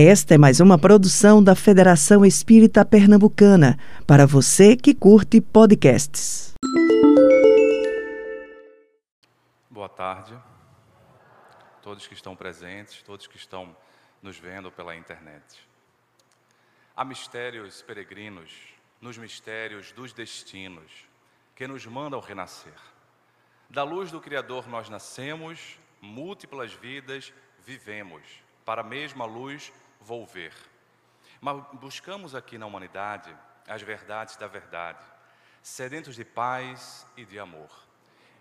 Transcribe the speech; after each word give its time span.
Esta 0.00 0.36
é 0.36 0.38
mais 0.38 0.60
uma 0.60 0.78
produção 0.78 1.42
da 1.42 1.56
Federação 1.56 2.24
Espírita 2.24 2.84
Pernambucana, 2.84 3.76
para 4.06 4.28
você 4.28 4.76
que 4.76 4.94
curte 4.94 5.40
podcasts. 5.40 6.54
Boa 9.68 9.88
tarde, 9.88 10.38
todos 11.82 12.06
que 12.06 12.14
estão 12.14 12.36
presentes, 12.36 13.02
todos 13.02 13.26
que 13.26 13.36
estão 13.36 13.76
nos 14.22 14.38
vendo 14.38 14.70
pela 14.70 14.94
internet. 14.94 15.42
Há 16.94 17.04
mistérios 17.04 17.82
peregrinos 17.82 18.52
nos 19.00 19.18
mistérios 19.18 19.90
dos 19.90 20.12
destinos 20.12 21.08
que 21.56 21.66
nos 21.66 21.84
mandam 21.86 22.20
renascer. 22.20 22.78
Da 23.68 23.82
luz 23.82 24.12
do 24.12 24.20
Criador 24.20 24.68
nós 24.68 24.88
nascemos, 24.88 25.76
múltiplas 26.00 26.72
vidas 26.72 27.32
vivemos, 27.66 28.22
para 28.64 28.82
a 28.82 28.84
mesma 28.84 29.24
luz 29.24 29.72
volver. 30.00 30.52
Mas 31.40 31.62
buscamos 31.74 32.34
aqui 32.34 32.58
na 32.58 32.66
humanidade 32.66 33.34
as 33.66 33.82
verdades 33.82 34.36
da 34.36 34.46
verdade, 34.46 35.04
sedentos 35.62 36.16
de 36.16 36.24
paz 36.24 37.06
e 37.16 37.24
de 37.24 37.38
amor. 37.38 37.70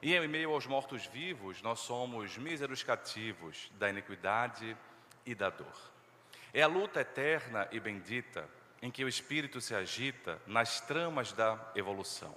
E 0.02 0.16
em 0.16 0.28
meio 0.28 0.52
aos 0.52 0.66
mortos-vivos, 0.66 1.62
nós 1.62 1.80
somos 1.80 2.38
míseros 2.38 2.84
cativos 2.84 3.72
da 3.78 3.90
iniquidade 3.90 4.78
e 5.26 5.34
da 5.34 5.50
dor. 5.50 5.92
É 6.54 6.62
a 6.62 6.68
luta 6.68 7.02
eterna 7.02 7.68
e 7.72 7.80
bendita 7.80 8.48
em 8.82 8.92
que 8.92 9.04
o 9.04 9.08
espírito 9.08 9.60
se 9.60 9.76
agita 9.76 10.40
nas 10.46 10.80
tramas 10.82 11.34
da 11.34 11.60
evolução. 11.76 12.34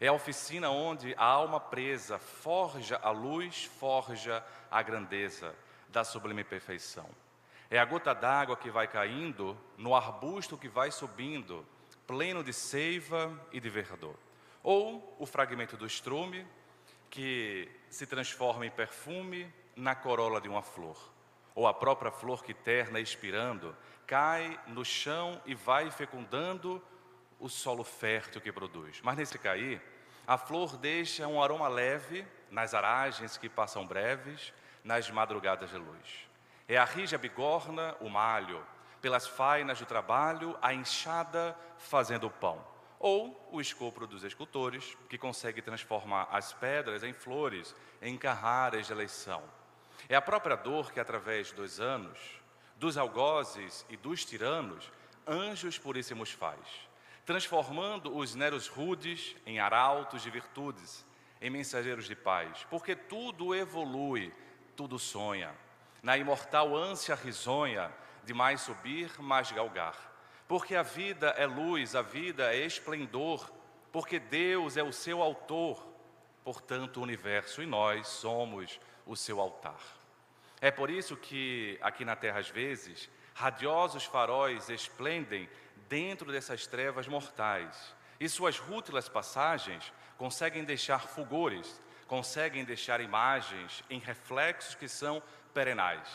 É 0.00 0.08
a 0.08 0.12
oficina 0.12 0.70
onde 0.70 1.14
a 1.16 1.24
alma 1.24 1.60
presa 1.60 2.18
forja 2.18 2.98
a 3.02 3.10
luz, 3.10 3.64
forja 3.64 4.44
a 4.70 4.82
grandeza 4.82 5.54
da 5.88 6.04
sublime 6.04 6.44
perfeição. 6.44 7.08
É 7.70 7.78
a 7.78 7.84
gota 7.84 8.14
d'água 8.14 8.56
que 8.56 8.70
vai 8.70 8.86
caindo 8.86 9.58
no 9.76 9.94
arbusto 9.94 10.56
que 10.56 10.68
vai 10.68 10.90
subindo, 10.90 11.66
pleno 12.06 12.44
de 12.44 12.52
seiva 12.52 13.32
e 13.50 13.58
de 13.58 13.68
verdor. 13.68 14.14
Ou 14.62 15.16
o 15.18 15.26
fragmento 15.26 15.76
do 15.76 15.86
estrume 15.86 16.46
que 17.10 17.68
se 17.90 18.06
transforma 18.06 18.66
em 18.66 18.70
perfume 18.70 19.52
na 19.74 19.94
corola 19.94 20.40
de 20.40 20.48
uma 20.48 20.62
flor. 20.62 20.96
Ou 21.54 21.66
a 21.66 21.74
própria 21.74 22.10
flor 22.10 22.44
que 22.44 22.54
terna 22.54 23.00
expirando 23.00 23.76
cai 24.06 24.60
no 24.68 24.84
chão 24.84 25.40
e 25.44 25.54
vai 25.54 25.90
fecundando 25.90 26.82
o 27.40 27.48
solo 27.48 27.82
fértil 27.82 28.40
que 28.40 28.52
produz. 28.52 29.00
Mas 29.02 29.16
nesse 29.16 29.38
cair, 29.38 29.82
a 30.26 30.38
flor 30.38 30.76
deixa 30.76 31.26
um 31.26 31.42
aroma 31.42 31.68
leve 31.68 32.24
nas 32.50 32.74
aragens 32.74 33.36
que 33.36 33.48
passam 33.48 33.86
breves, 33.86 34.52
nas 34.84 35.10
madrugadas 35.10 35.70
de 35.70 35.78
luz. 35.78 36.26
É 36.68 36.76
a 36.76 36.84
rija 36.84 37.16
bigorna, 37.16 37.94
o 38.00 38.08
malho, 38.08 38.64
pelas 39.00 39.24
fainas 39.24 39.78
do 39.78 39.86
trabalho, 39.86 40.58
a 40.60 40.74
enxada 40.74 41.56
fazendo 41.78 42.26
o 42.26 42.30
pão. 42.30 42.64
Ou 42.98 43.48
o 43.52 43.60
escopro 43.60 44.04
dos 44.04 44.24
escultores, 44.24 44.96
que 45.08 45.16
consegue 45.16 45.62
transformar 45.62 46.26
as 46.32 46.52
pedras 46.52 47.04
em 47.04 47.12
flores, 47.12 47.72
em 48.02 48.18
carraras 48.18 48.86
de 48.86 48.92
eleição. 48.92 49.44
É 50.08 50.16
a 50.16 50.22
própria 50.22 50.56
dor 50.56 50.90
que, 50.90 50.98
através 50.98 51.52
dos 51.52 51.78
anos, 51.78 52.18
dos 52.74 52.98
algozes 52.98 53.86
e 53.88 53.96
dos 53.96 54.24
tiranos, 54.24 54.90
anjos 55.24 55.78
puríssimos 55.78 56.32
faz, 56.32 56.58
transformando 57.24 58.16
os 58.16 58.34
neros 58.34 58.66
rudes 58.66 59.36
em 59.46 59.60
arautos 59.60 60.20
de 60.20 60.30
virtudes, 60.30 61.06
em 61.40 61.48
mensageiros 61.48 62.06
de 62.06 62.16
paz, 62.16 62.66
porque 62.68 62.96
tudo 62.96 63.54
evolui, 63.54 64.34
tudo 64.74 64.98
sonha 64.98 65.54
na 66.06 66.16
imortal 66.16 66.76
ânsia 66.76 67.16
risonha 67.16 67.92
de 68.22 68.32
mais 68.32 68.60
subir, 68.60 69.10
mais 69.20 69.50
galgar. 69.50 69.96
Porque 70.46 70.76
a 70.76 70.82
vida 70.84 71.30
é 71.30 71.46
luz, 71.46 71.96
a 71.96 72.02
vida 72.02 72.54
é 72.54 72.64
esplendor, 72.64 73.50
porque 73.90 74.20
Deus 74.20 74.76
é 74.76 74.84
o 74.84 74.92
seu 74.92 75.20
autor, 75.20 75.84
portanto, 76.44 76.98
o 76.98 77.02
universo 77.02 77.60
e 77.60 77.66
nós 77.66 78.06
somos 78.06 78.78
o 79.04 79.16
seu 79.16 79.40
altar. 79.40 79.80
É 80.60 80.70
por 80.70 80.90
isso 80.90 81.16
que 81.16 81.76
aqui 81.82 82.04
na 82.04 82.14
terra, 82.14 82.38
às 82.38 82.50
vezes, 82.50 83.10
radiosos 83.34 84.04
faróis 84.04 84.68
esplendem 84.68 85.50
dentro 85.88 86.30
dessas 86.30 86.68
trevas 86.68 87.08
mortais, 87.08 87.96
e 88.20 88.28
suas 88.28 88.60
rútilas 88.60 89.08
passagens 89.08 89.92
conseguem 90.16 90.62
deixar 90.62 91.00
fulgores, 91.00 91.80
conseguem 92.06 92.64
deixar 92.64 93.00
imagens 93.00 93.82
em 93.90 93.98
reflexos 93.98 94.76
que 94.76 94.86
são 94.86 95.20
perenais. 95.56 96.06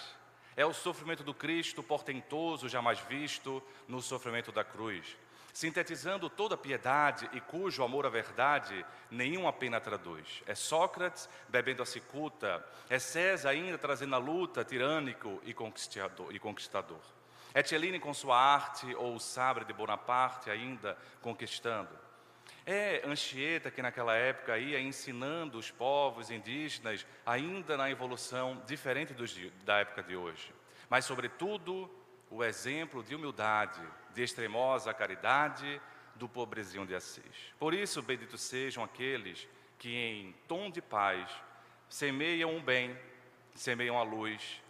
É 0.56 0.64
o 0.64 0.72
sofrimento 0.72 1.24
do 1.24 1.34
Cristo 1.34 1.82
portentoso, 1.82 2.70
jamais 2.70 3.00
visto 3.00 3.64
no 3.88 4.00
sofrimento 4.00 4.52
da 4.52 4.64
cruz, 4.64 5.18
sintetizando 5.52 6.30
toda 6.30 6.54
a 6.54 6.58
piedade 6.58 7.28
e 7.34 7.42
cujo 7.42 7.84
amor 7.84 8.06
à 8.06 8.10
verdade 8.10 8.86
nenhuma 9.10 9.52
pena 9.52 9.82
traduz. 9.82 10.44
É 10.46 10.54
Sócrates 10.54 11.28
bebendo 11.50 11.82
a 11.82 11.88
cicuta, 11.88 12.64
é 12.88 13.00
César 13.00 13.50
ainda 13.50 13.80
trazendo 13.80 14.14
a 14.14 14.20
luta 14.20 14.64
tirânico 14.64 15.42
e 15.44 15.56
conquistador. 15.56 16.36
E 16.36 16.38
conquistador. 16.38 17.02
É 17.52 17.64
Cellini 17.64 18.00
com 18.00 18.14
sua 18.14 18.38
arte 18.38 18.94
ou 18.94 19.16
o 19.16 19.20
sabre 19.20 19.66
de 19.66 19.74
Bonaparte 19.74 20.52
ainda 20.52 20.96
conquistando. 21.20 21.90
É 22.66 23.02
Anchieta 23.06 23.72
que 23.72 23.82
naquela 23.82 24.16
época 24.16 24.58
ia 24.58 24.80
ensinando 24.80 25.58
os 25.58 25.72
povos 25.72 26.30
indígenas 26.30 27.06
ainda 27.26 27.76
na 27.76 27.90
evolução 27.90 28.62
diferente 28.68 29.14
dos, 29.14 29.36
da 29.64 29.80
época 29.80 30.04
de 30.04 30.16
hoje. 30.16 30.54
Mas, 30.90 31.06
sobretudo, 31.06 31.90
o 32.30 32.44
exemplo 32.44 33.04
de 33.04 33.16
humildade, 33.16 33.82
de 34.14 34.22
extremosa 34.22 34.94
caridade 34.94 35.82
do 36.16 36.30
pobrezinho 36.30 36.86
de 36.86 36.94
Assis. 36.94 37.54
Por 37.58 37.74
isso, 37.74 38.02
benditos 38.02 38.42
sejam 38.42 38.84
aqueles 38.84 39.48
que, 39.80 39.96
em 39.96 40.36
tom 40.48 40.70
de 40.70 40.82
paz, 40.82 41.32
semeiam 41.90 42.58
o 42.58 42.62
bem, 42.62 42.98
semeiam 43.56 43.98
a 43.98 44.04
luz, 44.04 44.62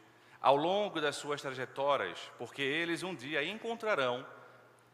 ao 0.41 0.56
longo 0.56 1.02
das 1.02 1.18
suas 1.18 1.41
trajetórias, 1.41 2.31
porque 2.38 2.62
eles 2.62 3.03
um 3.03 3.13
dia 3.13 3.44
encontrarão 3.44 4.25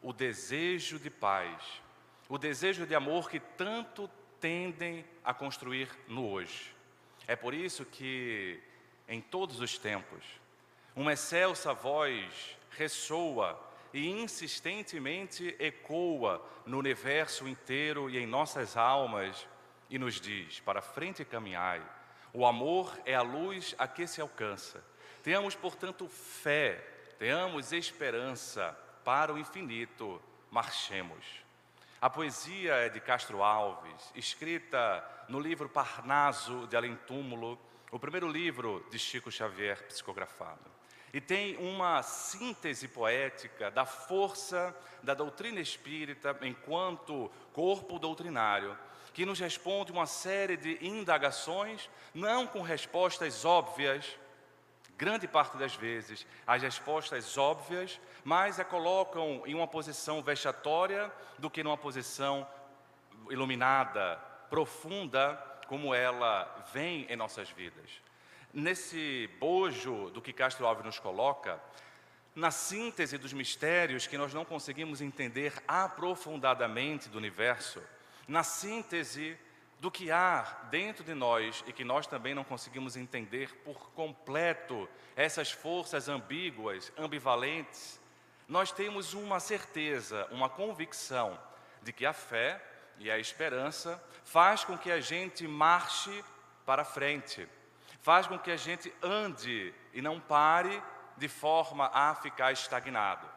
o 0.02 0.12
desejo 0.12 0.98
de 0.98 1.08
paz, 1.08 1.82
o 2.28 2.36
desejo 2.36 2.86
de 2.86 2.94
amor 2.94 3.30
que 3.30 3.40
tanto 3.40 4.08
tendem 4.40 5.04
a 5.24 5.32
construir 5.32 5.88
no 6.06 6.30
hoje. 6.30 6.74
É 7.26 7.34
por 7.34 7.54
isso 7.54 7.84
que, 7.84 8.60
em 9.08 9.20
todos 9.20 9.60
os 9.60 9.78
tempos, 9.78 10.24
uma 10.94 11.12
excelsa 11.14 11.72
voz 11.72 12.56
ressoa 12.70 13.58
e 13.92 14.08
insistentemente 14.08 15.56
ecoa 15.58 16.44
no 16.66 16.78
universo 16.78 17.48
inteiro 17.48 18.10
e 18.10 18.18
em 18.18 18.26
nossas 18.26 18.76
almas 18.76 19.46
e 19.88 19.98
nos 19.98 20.20
diz: 20.20 20.60
para 20.60 20.82
frente 20.82 21.24
caminhai. 21.24 21.82
O 22.32 22.44
amor 22.44 22.96
é 23.06 23.14
a 23.14 23.22
luz 23.22 23.74
a 23.78 23.88
que 23.88 24.06
se 24.06 24.20
alcança. 24.20 24.84
Tenhamos, 25.22 25.54
portanto, 25.54 26.06
fé, 26.08 26.74
tenhamos 27.18 27.72
esperança 27.72 28.76
para 29.02 29.32
o 29.32 29.38
infinito, 29.38 30.20
marchemos. 30.50 31.47
A 32.00 32.08
poesia 32.08 32.74
é 32.74 32.88
de 32.88 33.00
Castro 33.00 33.42
Alves, 33.42 34.12
escrita 34.14 35.04
no 35.28 35.40
livro 35.40 35.68
Parnaso 35.68 36.64
de 36.68 36.76
Além 36.76 36.94
Túmulo, 36.94 37.58
o 37.90 37.98
primeiro 37.98 38.30
livro 38.30 38.86
de 38.88 39.00
Chico 39.00 39.32
Xavier 39.32 39.82
psicografado. 39.88 40.70
E 41.12 41.20
tem 41.20 41.56
uma 41.56 42.00
síntese 42.04 42.86
poética 42.86 43.68
da 43.68 43.84
força 43.84 44.72
da 45.02 45.12
doutrina 45.12 45.58
espírita 45.58 46.38
enquanto 46.42 47.32
corpo 47.52 47.98
doutrinário, 47.98 48.78
que 49.12 49.26
nos 49.26 49.40
responde 49.40 49.90
uma 49.90 50.06
série 50.06 50.56
de 50.56 50.78
indagações, 50.80 51.90
não 52.14 52.46
com 52.46 52.62
respostas 52.62 53.44
óbvias, 53.44 54.16
grande 54.98 55.28
parte 55.28 55.56
das 55.56 55.76
vezes, 55.76 56.26
as 56.44 56.60
respostas 56.60 57.38
óbvias, 57.38 58.00
mas 58.24 58.58
a 58.58 58.64
colocam 58.64 59.44
em 59.46 59.54
uma 59.54 59.68
posição 59.68 60.20
vexatória 60.20 61.10
do 61.38 61.48
que 61.48 61.62
numa 61.62 61.76
posição 61.76 62.44
iluminada, 63.30 64.16
profunda, 64.50 65.36
como 65.68 65.94
ela 65.94 66.66
vem 66.72 67.06
em 67.08 67.14
nossas 67.14 67.48
vidas. 67.48 67.88
Nesse 68.52 69.30
bojo 69.38 70.10
do 70.10 70.20
que 70.20 70.32
Castro 70.32 70.66
Alves 70.66 70.84
nos 70.84 70.98
coloca, 70.98 71.60
na 72.34 72.50
síntese 72.50 73.18
dos 73.18 73.32
mistérios 73.32 74.06
que 74.06 74.18
nós 74.18 74.34
não 74.34 74.44
conseguimos 74.44 75.00
entender 75.00 75.52
aprofundadamente 75.68 77.08
do 77.08 77.18
universo, 77.18 77.80
na 78.26 78.42
síntese 78.42 79.38
do 79.80 79.90
que 79.90 80.10
há 80.10 80.42
dentro 80.70 81.04
de 81.04 81.14
nós 81.14 81.62
e 81.66 81.72
que 81.72 81.84
nós 81.84 82.06
também 82.06 82.34
não 82.34 82.44
conseguimos 82.44 82.96
entender 82.96 83.54
por 83.64 83.90
completo 83.92 84.88
essas 85.14 85.52
forças 85.52 86.08
ambíguas, 86.08 86.92
ambivalentes, 86.96 88.00
nós 88.48 88.72
temos 88.72 89.14
uma 89.14 89.38
certeza, 89.38 90.26
uma 90.30 90.48
convicção 90.48 91.38
de 91.82 91.92
que 91.92 92.06
a 92.06 92.12
fé 92.12 92.62
e 92.98 93.10
a 93.10 93.18
esperança 93.18 94.02
faz 94.24 94.64
com 94.64 94.76
que 94.76 94.90
a 94.90 95.00
gente 95.00 95.46
marche 95.46 96.24
para 96.66 96.84
frente, 96.84 97.48
faz 98.00 98.26
com 98.26 98.38
que 98.38 98.50
a 98.50 98.56
gente 98.56 98.92
ande 99.02 99.72
e 99.92 100.02
não 100.02 100.18
pare 100.18 100.82
de 101.16 101.28
forma 101.28 101.90
a 101.92 102.14
ficar 102.14 102.52
estagnado. 102.52 103.28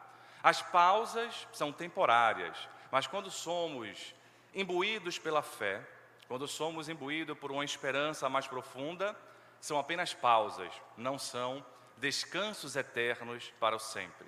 As 0.42 0.60
pausas 0.60 1.46
são 1.52 1.72
temporárias, 1.72 2.68
mas 2.90 3.06
quando 3.06 3.30
somos 3.30 4.14
imbuídos 4.54 5.18
pela 5.18 5.42
fé, 5.42 5.86
quando 6.32 6.48
somos 6.48 6.88
imbuídos 6.88 7.36
por 7.36 7.52
uma 7.52 7.62
esperança 7.62 8.26
mais 8.26 8.46
profunda, 8.46 9.14
são 9.60 9.78
apenas 9.78 10.14
pausas, 10.14 10.72
não 10.96 11.18
são 11.18 11.62
descansos 11.98 12.74
eternos 12.74 13.52
para 13.60 13.76
o 13.76 13.78
sempre. 13.78 14.26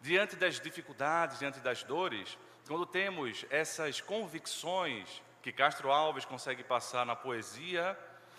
Diante 0.00 0.34
das 0.34 0.58
dificuldades, 0.58 1.38
diante 1.38 1.60
das 1.60 1.84
dores, 1.84 2.36
quando 2.66 2.84
temos 2.84 3.46
essas 3.50 4.00
convicções 4.00 5.22
que 5.40 5.52
Castro 5.52 5.92
Alves 5.92 6.24
consegue 6.24 6.64
passar 6.64 7.06
na 7.06 7.14
poesia, 7.14 7.96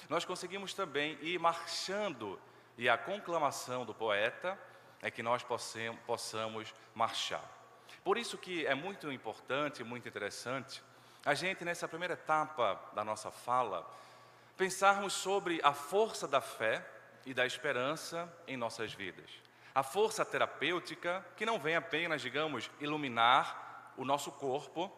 nós 0.09 0.25
conseguimos 0.25 0.73
também 0.73 1.17
ir 1.21 1.39
marchando, 1.39 2.37
e 2.77 2.89
a 2.89 2.97
conclamação 2.97 3.85
do 3.85 3.95
poeta 3.95 4.59
é 5.01 5.09
que 5.09 5.23
nós 5.23 5.41
possamos 6.05 6.75
marchar. 6.93 7.49
Por 8.03 8.17
isso 8.17 8.37
que 8.37 8.67
é 8.67 8.75
muito 8.75 9.09
importante, 9.09 9.85
muito 9.85 10.05
interessante, 10.05 10.83
a 11.25 11.33
gente 11.33 11.65
nessa 11.65 11.87
primeira 11.87 12.13
etapa 12.13 12.79
da 12.93 13.03
nossa 13.03 13.31
fala, 13.31 13.89
pensarmos 14.57 15.13
sobre 15.13 15.59
a 15.63 15.73
força 15.73 16.27
da 16.27 16.41
fé 16.41 16.85
e 17.25 17.33
da 17.33 17.45
esperança 17.45 18.31
em 18.47 18.57
nossas 18.57 18.93
vidas. 18.93 19.29
A 19.73 19.83
força 19.83 20.25
terapêutica 20.25 21.25
que 21.35 21.45
não 21.45 21.59
vem 21.59 21.75
apenas, 21.75 22.21
digamos, 22.21 22.69
iluminar 22.79 23.93
o 23.97 24.03
nosso 24.03 24.31
corpo, 24.31 24.91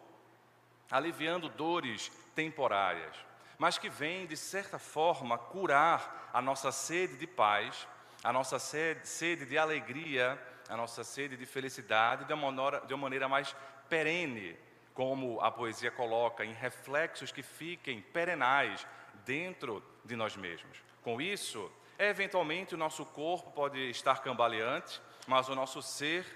aliviando 0.90 1.48
dores 1.48 2.10
temporárias, 2.34 3.14
mas 3.58 3.78
que 3.78 3.88
vem, 3.88 4.26
de 4.26 4.36
certa 4.36 4.78
forma, 4.78 5.36
curar 5.36 6.30
a 6.32 6.40
nossa 6.40 6.72
sede 6.72 7.16
de 7.16 7.26
paz, 7.26 7.86
a 8.24 8.32
nossa 8.32 8.58
sede, 8.58 9.06
sede 9.06 9.44
de 9.44 9.58
alegria, 9.58 10.40
a 10.68 10.76
nossa 10.76 11.04
sede 11.04 11.36
de 11.36 11.46
felicidade 11.46 12.24
de 12.24 12.32
uma, 12.32 12.80
de 12.80 12.94
uma 12.94 13.02
maneira 13.02 13.28
mais 13.28 13.54
perene, 13.88 14.56
como 14.94 15.40
a 15.40 15.50
poesia 15.50 15.90
coloca, 15.90 16.44
em 16.44 16.52
reflexos 16.52 17.32
que 17.32 17.42
fiquem 17.42 18.00
perenais 18.00 18.86
dentro 19.24 19.82
de 20.04 20.16
nós 20.16 20.36
mesmos. 20.36 20.82
Com 21.02 21.20
isso, 21.20 21.70
eventualmente 21.98 22.74
o 22.74 22.78
nosso 22.78 23.04
corpo 23.06 23.50
pode 23.50 23.78
estar 23.90 24.22
cambaleante, 24.22 25.00
mas 25.26 25.48
o 25.48 25.54
nosso 25.54 25.80
ser 25.82 26.26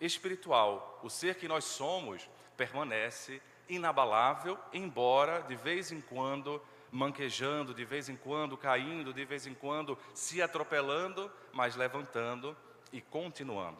espiritual, 0.00 1.00
o 1.02 1.10
ser 1.10 1.34
que 1.34 1.48
nós 1.48 1.64
somos, 1.64 2.28
permanece 2.56 3.42
inabalável, 3.68 4.58
embora 4.72 5.42
de 5.42 5.54
vez 5.54 5.92
em 5.92 6.00
quando 6.00 6.60
manquejando, 6.90 7.72
de 7.72 7.84
vez 7.84 8.08
em 8.08 8.16
quando 8.16 8.56
caindo, 8.56 9.12
de 9.12 9.24
vez 9.24 9.46
em 9.46 9.54
quando 9.54 9.96
se 10.12 10.42
atropelando, 10.42 11.30
mas 11.52 11.76
levantando 11.76 12.56
e 12.92 13.00
continuando. 13.00 13.78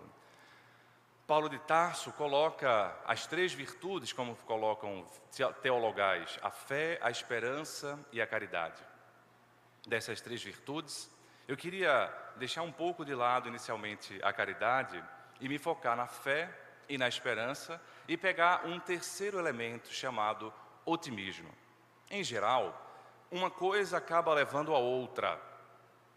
Paulo 1.31 1.49
de 1.49 1.61
Tarso 1.61 2.11
coloca 2.15 2.93
as 3.07 3.25
três 3.25 3.53
virtudes, 3.53 4.13
como 4.13 4.35
colocam 4.35 5.07
teologais: 5.63 6.37
a 6.43 6.51
fé, 6.51 6.99
a 7.01 7.09
esperança 7.09 7.97
e 8.11 8.21
a 8.21 8.27
caridade. 8.27 8.83
Dessas 9.87 10.21
três 10.21 10.43
virtudes, 10.43 11.09
eu 11.47 11.57
queria 11.57 12.13
deixar 12.35 12.63
um 12.63 12.73
pouco 12.73 13.05
de 13.05 13.15
lado 13.15 13.49
inicialmente 13.49 14.19
a 14.25 14.33
caridade 14.33 15.01
e 15.41 15.49
me 15.49 15.57
focar 15.57 15.97
na 15.97 16.09
fé 16.09 16.53
e 16.89 16.99
na 16.99 17.07
esperança 17.07 17.81
e 18.09 18.17
pegar 18.17 18.67
um 18.67 18.81
terceiro 18.81 19.39
elemento 19.39 19.93
chamado 19.93 20.53
otimismo. 20.85 21.55
Em 22.11 22.25
geral, 22.25 22.75
uma 23.31 23.53
coisa 23.53 23.99
acaba 23.99 24.35
levando 24.35 24.75
a 24.75 24.79
outra, 24.79 25.41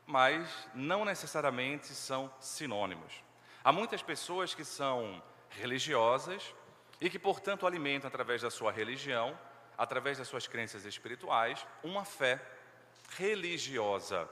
mas 0.07 0.67
não 0.73 1.05
necessariamente 1.05 1.89
são 1.89 2.33
sinônimos. 2.39 3.23
Há 3.63 3.71
muitas 3.71 4.01
pessoas 4.01 4.53
que 4.53 4.65
são 4.65 5.23
religiosas 5.49 6.53
e 6.99 7.09
que, 7.09 7.17
portanto, 7.17 7.65
alimentam 7.65 8.09
através 8.09 8.41
da 8.41 8.51
sua 8.51 8.73
religião, 8.73 9.39
através 9.77 10.17
das 10.17 10.27
suas 10.27 10.47
crenças 10.47 10.83
espirituais, 10.83 11.65
uma 11.81 12.03
fé 12.03 12.41
religiosa 13.17 14.27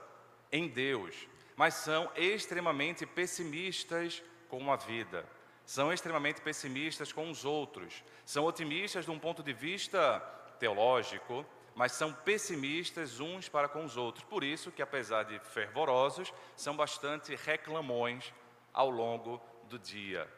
em 0.50 0.68
Deus, 0.68 1.26
mas 1.56 1.74
são 1.74 2.10
extremamente 2.14 3.06
pessimistas 3.06 4.22
com 4.50 4.70
a 4.70 4.76
vida, 4.76 5.26
são 5.64 5.90
extremamente 5.90 6.42
pessimistas 6.42 7.10
com 7.10 7.30
os 7.30 7.44
outros, 7.44 8.04
são 8.26 8.44
otimistas 8.44 9.06
de 9.06 9.10
um 9.10 9.18
ponto 9.18 9.42
de 9.42 9.54
vista 9.54 10.20
teológico, 10.58 11.46
mas 11.74 11.92
são 11.92 12.12
pessimistas 12.12 13.18
uns 13.18 13.48
para 13.48 13.66
com 13.66 13.82
os 13.82 13.96
outros. 13.96 14.24
Por 14.24 14.44
isso 14.44 14.70
que, 14.70 14.82
apesar 14.82 15.22
de 15.22 15.38
fervorosos, 15.38 16.30
são 16.54 16.76
bastante 16.76 17.34
reclamões 17.34 18.30
ao 18.72 18.90
longo 18.90 19.40
do 19.68 19.78
dia. 19.78 20.28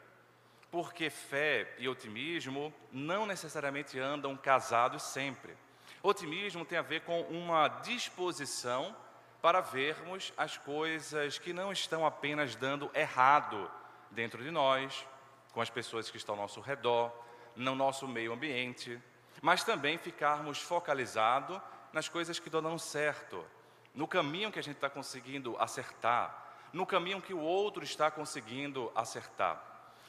Porque 0.71 1.09
fé 1.09 1.73
e 1.77 1.87
otimismo 1.87 2.73
não 2.91 3.25
necessariamente 3.25 3.97
andam 3.99 4.35
casados 4.35 5.03
sempre. 5.03 5.55
Otimismo 6.03 6.65
tem 6.65 6.77
a 6.77 6.81
ver 6.81 7.01
com 7.01 7.21
uma 7.21 7.67
disposição 7.67 8.95
para 9.41 9.61
vermos 9.61 10.33
as 10.35 10.57
coisas 10.57 11.37
que 11.37 11.53
não 11.53 11.71
estão 11.71 12.05
apenas 12.05 12.55
dando 12.55 12.89
errado 12.93 13.69
dentro 14.11 14.43
de 14.43 14.51
nós, 14.51 15.05
com 15.53 15.61
as 15.61 15.69
pessoas 15.69 16.09
que 16.09 16.17
estão 16.17 16.35
ao 16.35 16.41
nosso 16.41 16.61
redor, 16.61 17.11
no 17.55 17.75
nosso 17.75 18.07
meio 18.07 18.33
ambiente, 18.33 18.99
mas 19.41 19.63
também 19.63 19.97
ficarmos 19.97 20.61
focalizados 20.61 21.61
nas 21.93 22.09
coisas 22.09 22.39
que 22.39 22.49
dão 22.49 22.77
certo, 22.77 23.45
no 23.93 24.07
caminho 24.07 24.51
que 24.51 24.59
a 24.59 24.63
gente 24.63 24.75
está 24.75 24.89
conseguindo 24.89 25.55
acertar, 25.57 26.44
no 26.71 26.85
caminho 26.85 27.21
que 27.21 27.33
o 27.33 27.39
outro 27.39 27.83
está 27.83 28.09
conseguindo 28.11 28.91
acertar. 28.95 29.61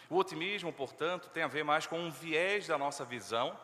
O 0.09 0.17
otimismo, 0.17 0.73
portanto, 0.73 1.29
tem 1.31 1.43
a 1.43 1.49
ver 1.49 1.65
mais 1.65 1.87
com 1.87 1.99
um 1.99 2.11
viés 2.11 2.67
da 2.67 2.79
nossa 2.79 3.05
visão, 3.05 3.59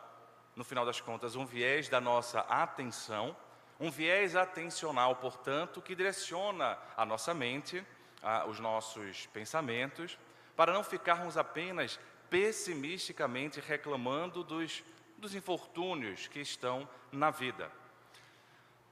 no 0.55 0.63
final 0.63 0.85
das 0.85 1.01
contas, 1.01 1.35
um 1.35 1.45
viés 1.45 1.89
da 1.89 1.99
nossa 1.99 2.41
atenção, 2.41 3.35
um 3.79 3.89
viés 3.89 4.35
atencional, 4.35 5.15
portanto, 5.15 5.81
que 5.81 5.95
direciona 5.95 6.77
a 6.95 7.05
nossa 7.05 7.33
mente, 7.33 7.83
a, 8.21 8.45
os 8.45 8.59
nossos 8.59 9.25
pensamentos, 9.27 10.17
para 10.55 10.73
não 10.73 10.83
ficarmos 10.83 11.37
apenas 11.37 11.99
pessimisticamente 12.29 13.59
reclamando 13.59 14.43
dos 14.43 14.83
dos 15.23 15.33
infortúnios 15.33 16.27
que 16.27 16.41
estão 16.41 16.87
na 17.09 17.31
vida. 17.31 17.71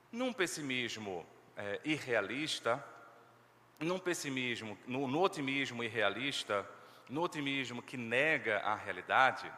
Num 0.09 0.31
pessimismo 0.31 1.25
é, 1.57 1.81
irrealista, 1.83 2.81
num 3.81 3.99
pessimismo, 3.99 4.77
no, 4.87 5.07
no 5.07 5.21
otimismo 5.21 5.83
irrealista, 5.83 6.67
no 7.09 7.21
otimismo 7.21 7.81
que 7.81 7.97
nega 7.97 8.59
a 8.59 8.75
realidade, 8.75 9.51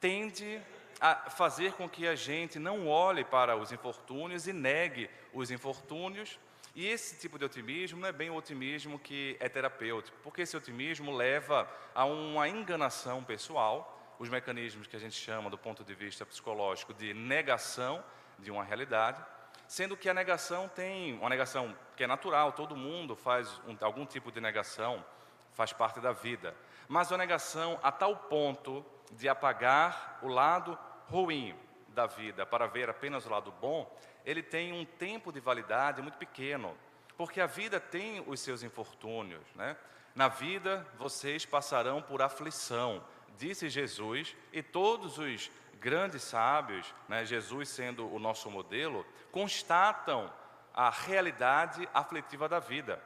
tende 0.00 0.60
a 1.00 1.30
fazer 1.30 1.72
com 1.72 1.88
que 1.88 2.06
a 2.06 2.14
gente 2.14 2.58
não 2.58 2.88
olhe 2.88 3.24
para 3.24 3.56
os 3.56 3.72
infortúnios 3.72 4.46
e 4.46 4.52
negue 4.52 5.08
os 5.32 5.50
infortúnios. 5.50 6.38
E 6.74 6.86
esse 6.88 7.20
tipo 7.20 7.38
de 7.38 7.44
otimismo 7.44 8.00
não 8.00 8.08
é 8.08 8.12
bem 8.12 8.30
o 8.30 8.34
otimismo 8.34 8.98
que 8.98 9.36
é 9.38 9.48
terapêutico, 9.48 10.16
porque 10.22 10.42
esse 10.42 10.56
otimismo 10.56 11.14
leva 11.14 11.70
a 11.94 12.04
uma 12.04 12.48
enganação 12.48 13.22
pessoal 13.22 13.90
os 14.18 14.28
mecanismos 14.28 14.86
que 14.86 14.96
a 14.96 14.98
gente 14.98 15.14
chama, 15.14 15.50
do 15.50 15.58
ponto 15.58 15.84
de 15.84 15.94
vista 15.94 16.24
psicológico, 16.24 16.94
de 16.94 17.12
negação 17.12 18.02
de 18.38 18.50
uma 18.50 18.64
realidade, 18.64 19.24
sendo 19.66 19.96
que 19.96 20.08
a 20.08 20.14
negação 20.14 20.68
tem 20.68 21.18
uma 21.18 21.28
negação 21.28 21.76
que 21.96 22.04
é 22.04 22.06
natural, 22.06 22.52
todo 22.52 22.76
mundo 22.76 23.16
faz 23.16 23.60
um, 23.66 23.76
algum 23.80 24.04
tipo 24.04 24.30
de 24.30 24.40
negação, 24.40 25.04
faz 25.52 25.72
parte 25.72 26.00
da 26.00 26.12
vida, 26.12 26.54
mas 26.88 27.12
a 27.12 27.16
negação 27.16 27.78
a 27.82 27.90
tal 27.90 28.16
ponto 28.16 28.84
de 29.12 29.28
apagar 29.28 30.18
o 30.22 30.28
lado 30.28 30.78
ruim 31.06 31.56
da 31.88 32.06
vida 32.06 32.44
para 32.44 32.66
ver 32.66 32.90
apenas 32.90 33.24
o 33.26 33.30
lado 33.30 33.52
bom, 33.52 33.90
ele 34.24 34.42
tem 34.42 34.72
um 34.72 34.84
tempo 34.84 35.32
de 35.32 35.40
validade 35.40 36.02
muito 36.02 36.18
pequeno, 36.18 36.76
porque 37.16 37.40
a 37.40 37.46
vida 37.46 37.78
tem 37.78 38.22
os 38.26 38.40
seus 38.40 38.62
infortúnios, 38.62 39.44
né? 39.54 39.76
Na 40.14 40.28
vida 40.28 40.86
vocês 40.96 41.44
passarão 41.44 42.00
por 42.00 42.22
aflição, 42.22 43.04
disse 43.36 43.68
Jesus, 43.68 44.36
e 44.52 44.62
todos 44.62 45.18
os 45.18 45.50
grandes 45.84 46.22
sábios, 46.22 46.94
né, 47.06 47.26
Jesus 47.26 47.68
sendo 47.68 48.10
o 48.10 48.18
nosso 48.18 48.50
modelo, 48.50 49.04
constatam 49.30 50.32
a 50.72 50.88
realidade 50.88 51.86
aflitiva 51.92 52.48
da 52.48 52.58
vida. 52.58 52.98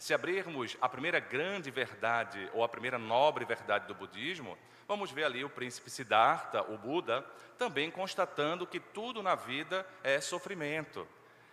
Se 0.00 0.12
abrirmos 0.12 0.76
a 0.80 0.88
primeira 0.88 1.20
grande 1.20 1.70
verdade, 1.70 2.50
ou 2.52 2.64
a 2.64 2.68
primeira 2.68 2.98
nobre 2.98 3.44
verdade 3.44 3.86
do 3.86 3.94
budismo, 3.94 4.58
vamos 4.88 5.12
ver 5.12 5.22
ali 5.22 5.44
o 5.44 5.48
príncipe 5.48 5.88
Siddhartha, 5.88 6.60
o 6.72 6.76
Buda, 6.76 7.24
também 7.56 7.88
constatando 7.88 8.66
que 8.66 8.80
tudo 8.80 9.22
na 9.22 9.36
vida 9.36 9.86
é 10.02 10.20
sofrimento. 10.20 11.06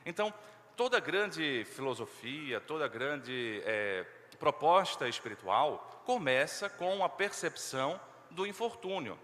Então, 0.04 0.34
toda 0.76 1.00
grande 1.00 1.64
filosofia, 1.76 2.60
toda 2.60 2.88
grande 2.88 3.62
é, 3.66 4.04
proposta 4.40 5.08
espiritual 5.08 6.02
começa 6.04 6.68
com 6.72 7.04
a 7.04 7.08
percepção 7.08 8.02
do 8.32 8.48
infortúnio. 8.48 9.16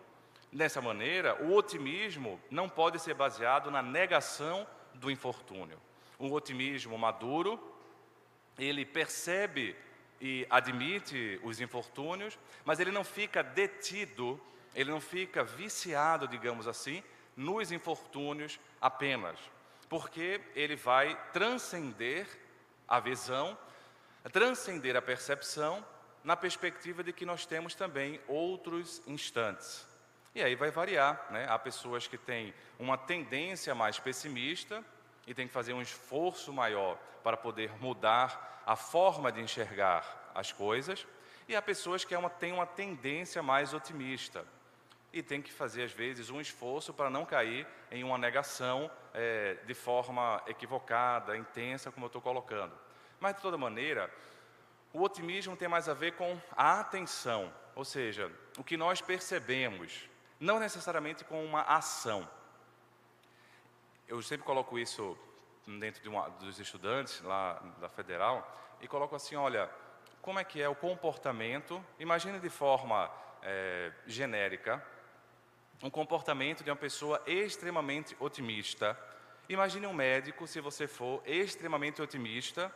Dessa 0.57 0.81
maneira, 0.81 1.39
o 1.43 1.53
otimismo 1.53 2.41
não 2.49 2.67
pode 2.67 2.97
ser 2.97 3.13
baseado 3.13 3.69
na 3.69 3.83
negação 3.83 4.65
do 4.95 5.11
infortúnio. 5.11 5.79
Um 6.19 6.31
otimismo 6.31 6.97
maduro 6.97 7.59
ele 8.57 8.83
percebe 8.83 9.75
e 10.19 10.47
admite 10.49 11.39
os 11.43 11.61
infortúnios, 11.61 12.39
mas 12.65 12.79
ele 12.79 12.89
não 12.89 13.03
fica 13.03 13.43
detido, 13.43 14.41
ele 14.73 14.89
não 14.89 14.99
fica 14.99 15.43
viciado, 15.43 16.27
digamos 16.27 16.67
assim, 16.67 17.03
nos 17.35 17.71
infortúnios 17.71 18.59
apenas, 18.81 19.37
porque 19.87 20.41
ele 20.55 20.75
vai 20.75 21.15
transcender 21.33 22.27
a 22.87 22.99
visão, 22.99 23.55
transcender 24.33 24.95
a 24.95 25.03
percepção, 25.03 25.85
na 26.23 26.35
perspectiva 26.35 27.03
de 27.03 27.13
que 27.13 27.27
nós 27.27 27.45
temos 27.45 27.75
também 27.75 28.19
outros 28.27 29.03
instantes. 29.05 29.96
E 30.37 30.43
aí 30.43 30.53
vai 30.53 30.69
variar, 30.69 31.25
né? 31.31 31.47
Há 31.49 31.57
pessoas 31.57 32.05
que 32.05 32.15
têm 32.15 32.53
uma 32.77 32.95
tendência 32.95 33.73
mais 33.73 33.97
pessimista 33.97 34.85
e 35.25 35.33
têm 35.33 35.47
que 35.47 35.53
fazer 35.53 35.73
um 35.73 35.81
esforço 35.81 36.53
maior 36.53 36.95
para 37.23 37.35
poder 37.35 37.71
mudar 37.81 38.61
a 38.63 38.75
forma 38.75 39.31
de 39.31 39.41
enxergar 39.41 40.31
as 40.35 40.51
coisas, 40.51 41.07
e 41.47 41.55
há 41.55 41.61
pessoas 41.61 42.05
que 42.05 42.13
é 42.13 42.29
têm 42.37 42.53
uma 42.53 42.67
tendência 42.67 43.41
mais 43.41 43.73
otimista 43.73 44.45
e 45.11 45.23
tem 45.23 45.41
que 45.41 45.51
fazer, 45.51 45.81
às 45.81 45.91
vezes, 45.91 46.29
um 46.29 46.39
esforço 46.39 46.93
para 46.93 47.09
não 47.09 47.25
cair 47.25 47.65
em 47.89 48.03
uma 48.03 48.19
negação 48.19 48.91
é, 49.15 49.55
de 49.65 49.73
forma 49.73 50.39
equivocada, 50.45 51.35
intensa, 51.35 51.91
como 51.91 52.05
eu 52.05 52.09
estou 52.09 52.21
colocando. 52.21 52.77
Mas, 53.19 53.35
de 53.35 53.41
toda 53.41 53.57
maneira, 53.57 54.13
o 54.93 55.01
otimismo 55.01 55.57
tem 55.57 55.67
mais 55.67 55.89
a 55.89 55.95
ver 55.95 56.11
com 56.11 56.39
a 56.55 56.79
atenção, 56.79 57.51
ou 57.73 57.83
seja, 57.83 58.31
o 58.55 58.63
que 58.63 58.77
nós 58.77 59.01
percebemos, 59.01 60.07
não 60.39 60.59
necessariamente 60.59 61.23
com 61.23 61.43
uma 61.43 61.61
ação. 61.61 62.27
Eu 64.07 64.21
sempre 64.21 64.45
coloco 64.45 64.77
isso 64.77 65.17
dentro 65.79 66.01
de 66.01 66.07
uma, 66.07 66.29
dos 66.29 66.59
estudantes 66.59 67.21
lá 67.21 67.55
da 67.79 67.89
Federal 67.89 68.77
e 68.79 68.87
coloco 68.87 69.15
assim, 69.15 69.35
olha, 69.35 69.69
como 70.21 70.39
é 70.39 70.43
que 70.43 70.61
é 70.61 70.69
o 70.69 70.75
comportamento, 70.75 71.83
imagine 71.99 72.39
de 72.39 72.49
forma 72.49 73.11
é, 73.41 73.91
genérica, 74.05 74.83
um 75.83 75.89
comportamento 75.89 76.63
de 76.63 76.69
uma 76.69 76.75
pessoa 76.75 77.21
extremamente 77.25 78.15
otimista. 78.19 78.97
Imagine 79.47 79.87
um 79.87 79.93
médico 79.93 80.47
se 80.47 80.59
você 80.59 80.87
for 80.87 81.21
extremamente 81.27 82.01
otimista 82.01 82.73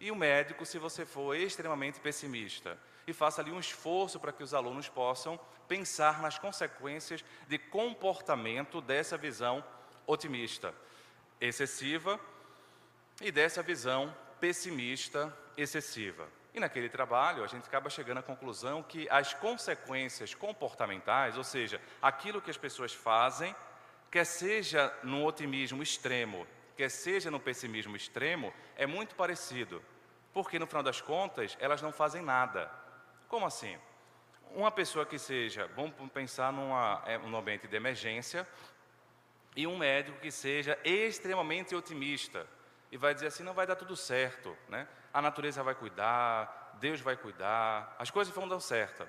e 0.00 0.10
um 0.10 0.16
médico 0.16 0.66
se 0.66 0.78
você 0.78 1.04
for 1.04 1.36
extremamente 1.36 2.00
pessimista. 2.00 2.78
E 3.06 3.12
faça 3.12 3.40
ali 3.40 3.50
um 3.50 3.60
esforço 3.60 4.20
para 4.20 4.32
que 4.32 4.42
os 4.42 4.54
alunos 4.54 4.88
possam 4.88 5.38
pensar 5.66 6.20
nas 6.20 6.38
consequências 6.38 7.24
de 7.48 7.58
comportamento 7.58 8.80
dessa 8.80 9.16
visão 9.16 9.64
otimista 10.06 10.74
excessiva 11.40 12.20
e 13.20 13.30
dessa 13.30 13.62
visão 13.62 14.14
pessimista 14.40 15.36
excessiva. 15.56 16.26
E 16.52 16.58
naquele 16.58 16.88
trabalho, 16.88 17.44
a 17.44 17.46
gente 17.46 17.66
acaba 17.66 17.88
chegando 17.88 18.18
à 18.18 18.22
conclusão 18.22 18.82
que 18.82 19.08
as 19.08 19.32
consequências 19.32 20.34
comportamentais, 20.34 21.36
ou 21.36 21.44
seja, 21.44 21.80
aquilo 22.02 22.42
que 22.42 22.50
as 22.50 22.56
pessoas 22.56 22.92
fazem, 22.92 23.54
quer 24.10 24.24
seja 24.24 24.92
no 25.04 25.24
otimismo 25.24 25.82
extremo, 25.82 26.46
quer 26.76 26.90
seja 26.90 27.30
no 27.30 27.38
pessimismo 27.38 27.94
extremo, 27.94 28.52
é 28.76 28.86
muito 28.86 29.14
parecido. 29.14 29.80
Porque 30.32 30.58
no 30.58 30.66
final 30.66 30.82
das 30.82 31.00
contas, 31.00 31.56
elas 31.60 31.80
não 31.82 31.92
fazem 31.92 32.22
nada. 32.22 32.70
Como 33.30 33.46
assim? 33.46 33.78
Uma 34.52 34.72
pessoa 34.72 35.06
que 35.06 35.16
seja, 35.16 35.70
vamos 35.76 35.94
pensar 36.12 36.52
numa, 36.52 37.00
é, 37.06 37.16
num 37.16 37.36
ambiente 37.38 37.68
de 37.68 37.76
emergência, 37.76 38.46
e 39.54 39.68
um 39.68 39.78
médico 39.78 40.18
que 40.18 40.32
seja 40.32 40.76
extremamente 40.84 41.74
otimista 41.74 42.44
e 42.90 42.96
vai 42.96 43.14
dizer 43.14 43.28
assim: 43.28 43.44
não 43.44 43.54
vai 43.54 43.68
dar 43.68 43.76
tudo 43.76 43.96
certo, 43.96 44.56
né? 44.68 44.88
a 45.14 45.22
natureza 45.22 45.62
vai 45.62 45.76
cuidar, 45.76 46.76
Deus 46.80 47.00
vai 47.00 47.16
cuidar, 47.16 47.94
as 48.00 48.10
coisas 48.10 48.34
vão 48.34 48.48
dar 48.48 48.58
certo. 48.58 49.08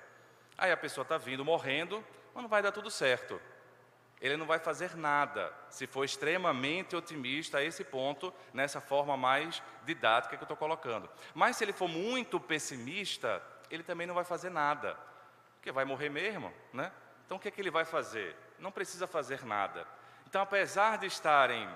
Aí 0.56 0.70
a 0.70 0.76
pessoa 0.76 1.02
está 1.02 1.18
vindo 1.18 1.44
morrendo, 1.44 2.04
mas 2.32 2.42
não 2.42 2.48
vai 2.48 2.62
dar 2.62 2.70
tudo 2.70 2.92
certo. 2.92 3.40
Ele 4.20 4.36
não 4.36 4.46
vai 4.46 4.60
fazer 4.60 4.96
nada, 4.96 5.52
se 5.68 5.84
for 5.84 6.04
extremamente 6.04 6.94
otimista 6.94 7.58
a 7.58 7.64
esse 7.64 7.82
ponto, 7.82 8.32
nessa 8.54 8.80
forma 8.80 9.16
mais 9.16 9.60
didática 9.84 10.36
que 10.36 10.42
eu 10.42 10.44
estou 10.44 10.56
colocando. 10.56 11.10
Mas 11.34 11.56
se 11.56 11.64
ele 11.64 11.72
for 11.72 11.88
muito 11.88 12.38
pessimista, 12.38 13.42
ele 13.72 13.82
também 13.82 14.06
não 14.06 14.14
vai 14.14 14.24
fazer 14.24 14.50
nada, 14.50 14.96
porque 15.54 15.72
vai 15.72 15.84
morrer 15.84 16.10
mesmo, 16.10 16.52
né? 16.72 16.92
Então 17.24 17.38
o 17.38 17.40
que, 17.40 17.48
é 17.48 17.50
que 17.50 17.60
ele 17.60 17.70
vai 17.70 17.86
fazer? 17.86 18.36
Não 18.58 18.70
precisa 18.70 19.06
fazer 19.06 19.44
nada. 19.46 19.86
Então, 20.28 20.42
apesar 20.42 20.98
de 20.98 21.06
estarem 21.06 21.68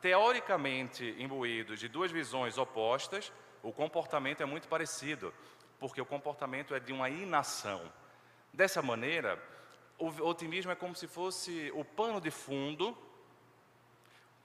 teoricamente 0.00 1.14
imbuídos 1.18 1.78
de 1.78 1.88
duas 1.88 2.10
visões 2.10 2.58
opostas, 2.58 3.32
o 3.62 3.72
comportamento 3.72 4.42
é 4.42 4.44
muito 4.44 4.66
parecido, 4.66 5.32
porque 5.78 6.00
o 6.00 6.06
comportamento 6.06 6.74
é 6.74 6.80
de 6.80 6.92
uma 6.92 7.08
inação. 7.08 7.90
Dessa 8.52 8.82
maneira, 8.82 9.40
o 9.96 10.08
otimismo 10.26 10.72
é 10.72 10.74
como 10.74 10.94
se 10.94 11.06
fosse 11.06 11.70
o 11.74 11.84
pano 11.84 12.20
de 12.20 12.30
fundo 12.30 12.96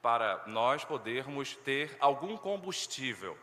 para 0.01 0.44
nós 0.46 0.86
podermos 0.86 1.56
ter 1.56 1.98
algum 2.00 2.38
combustível. 2.38 3.38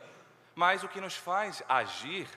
Mas 0.55 0.83
o 0.83 0.89
que 0.89 1.01
nos 1.01 1.17
faz 1.17 1.63
agir 1.69 2.29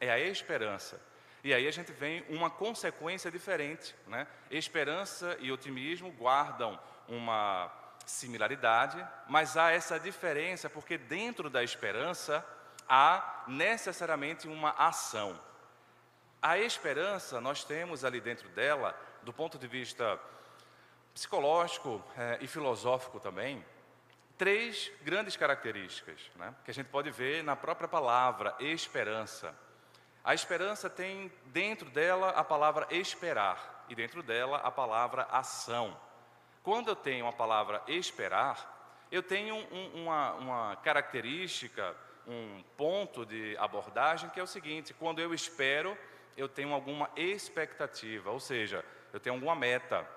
é 0.00 0.10
a 0.10 0.18
esperança. 0.18 1.00
E 1.42 1.52
aí 1.52 1.68
a 1.68 1.70
gente 1.70 1.92
vem 1.92 2.24
uma 2.28 2.48
consequência 2.48 3.30
diferente. 3.30 3.94
Né? 4.06 4.26
Esperança 4.50 5.36
e 5.40 5.52
otimismo 5.52 6.10
guardam 6.12 6.80
uma 7.06 7.70
similaridade, 8.06 9.06
mas 9.28 9.56
há 9.56 9.70
essa 9.70 9.98
diferença 9.98 10.68
porque 10.70 10.96
dentro 10.96 11.50
da 11.50 11.62
esperança 11.62 12.44
há 12.88 13.44
necessariamente 13.46 14.48
uma 14.48 14.70
ação. 14.70 15.38
A 16.40 16.58
esperança, 16.58 17.40
nós 17.40 17.64
temos 17.64 18.04
ali 18.04 18.20
dentro 18.20 18.48
dela, 18.50 18.98
do 19.22 19.32
ponto 19.32 19.58
de 19.58 19.66
vista 19.66 20.20
psicológico 21.14 22.04
é, 22.16 22.38
e 22.40 22.46
filosófico 22.46 23.18
também, 23.20 23.64
três 24.36 24.90
grandes 25.02 25.36
características 25.36 26.30
né, 26.36 26.54
que 26.64 26.70
a 26.70 26.74
gente 26.74 26.88
pode 26.88 27.10
ver 27.10 27.42
na 27.42 27.56
própria 27.56 27.88
palavra 27.88 28.54
esperança. 28.58 29.54
A 30.24 30.32
esperança 30.32 30.88
tem 30.88 31.30
dentro 31.46 31.90
dela 31.90 32.30
a 32.30 32.42
palavra 32.42 32.86
esperar 32.90 33.84
e 33.90 33.94
dentro 33.94 34.22
dela 34.22 34.56
a 34.56 34.70
palavra 34.70 35.24
ação. 35.30 35.94
Quando 36.62 36.88
eu 36.88 36.96
tenho 36.96 37.26
a 37.26 37.32
palavra 37.32 37.82
esperar, 37.86 39.06
eu 39.12 39.22
tenho 39.22 39.54
um, 39.54 40.02
uma, 40.02 40.32
uma 40.32 40.76
característica 40.76 41.94
um 42.26 42.62
ponto 42.74 43.26
de 43.26 43.54
abordagem 43.58 44.30
que 44.30 44.40
é 44.40 44.42
o 44.42 44.46
seguinte: 44.46 44.94
quando 44.94 45.20
eu 45.20 45.34
espero, 45.34 45.96
eu 46.38 46.48
tenho 46.48 46.72
alguma 46.72 47.10
expectativa, 47.16 48.30
ou 48.30 48.40
seja, 48.40 48.82
eu 49.12 49.20
tenho 49.20 49.34
alguma 49.34 49.54
meta, 49.54 50.08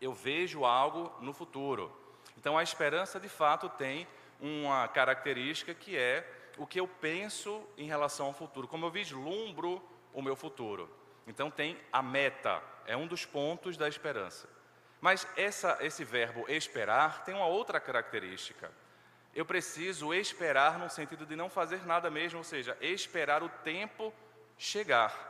eu 0.00 0.14
vejo 0.14 0.64
algo 0.64 1.14
no 1.20 1.34
futuro. 1.34 1.94
Então 2.38 2.56
a 2.56 2.62
esperança 2.62 3.20
de 3.20 3.28
fato 3.28 3.68
tem 3.68 4.08
uma 4.40 4.88
característica 4.88 5.74
que 5.74 5.94
é 5.94 6.26
o 6.58 6.66
que 6.66 6.80
eu 6.80 6.86
penso 6.86 7.62
em 7.76 7.86
relação 7.86 8.26
ao 8.26 8.32
futuro, 8.32 8.68
como 8.68 8.86
eu 8.86 8.90
vislumbro 8.90 9.82
o 10.12 10.22
meu 10.22 10.36
futuro. 10.36 10.88
Então 11.26 11.50
tem 11.50 11.78
a 11.92 12.02
meta, 12.02 12.62
é 12.86 12.96
um 12.96 13.06
dos 13.06 13.24
pontos 13.24 13.76
da 13.76 13.88
esperança. 13.88 14.48
Mas 15.00 15.26
essa, 15.36 15.78
esse 15.80 16.04
verbo 16.04 16.44
esperar 16.48 17.24
tem 17.24 17.34
uma 17.34 17.46
outra 17.46 17.80
característica 17.80 18.70
eu 19.34 19.44
preciso 19.44 20.12
esperar 20.12 20.78
no 20.78 20.90
sentido 20.90 21.24
de 21.24 21.36
não 21.36 21.48
fazer 21.48 21.86
nada 21.86 22.10
mesmo, 22.10 22.38
ou 22.38 22.44
seja, 22.44 22.76
esperar 22.80 23.42
o 23.42 23.48
tempo 23.48 24.12
chegar. 24.58 25.28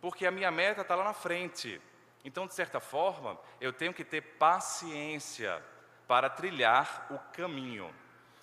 Porque 0.00 0.26
a 0.26 0.30
minha 0.30 0.50
meta 0.50 0.82
está 0.82 0.94
lá 0.94 1.04
na 1.04 1.12
frente. 1.12 1.80
Então, 2.24 2.46
de 2.46 2.54
certa 2.54 2.78
forma, 2.78 3.38
eu 3.60 3.72
tenho 3.72 3.92
que 3.92 4.04
ter 4.04 4.20
paciência 4.20 5.62
para 6.06 6.30
trilhar 6.30 7.06
o 7.10 7.18
caminho. 7.32 7.92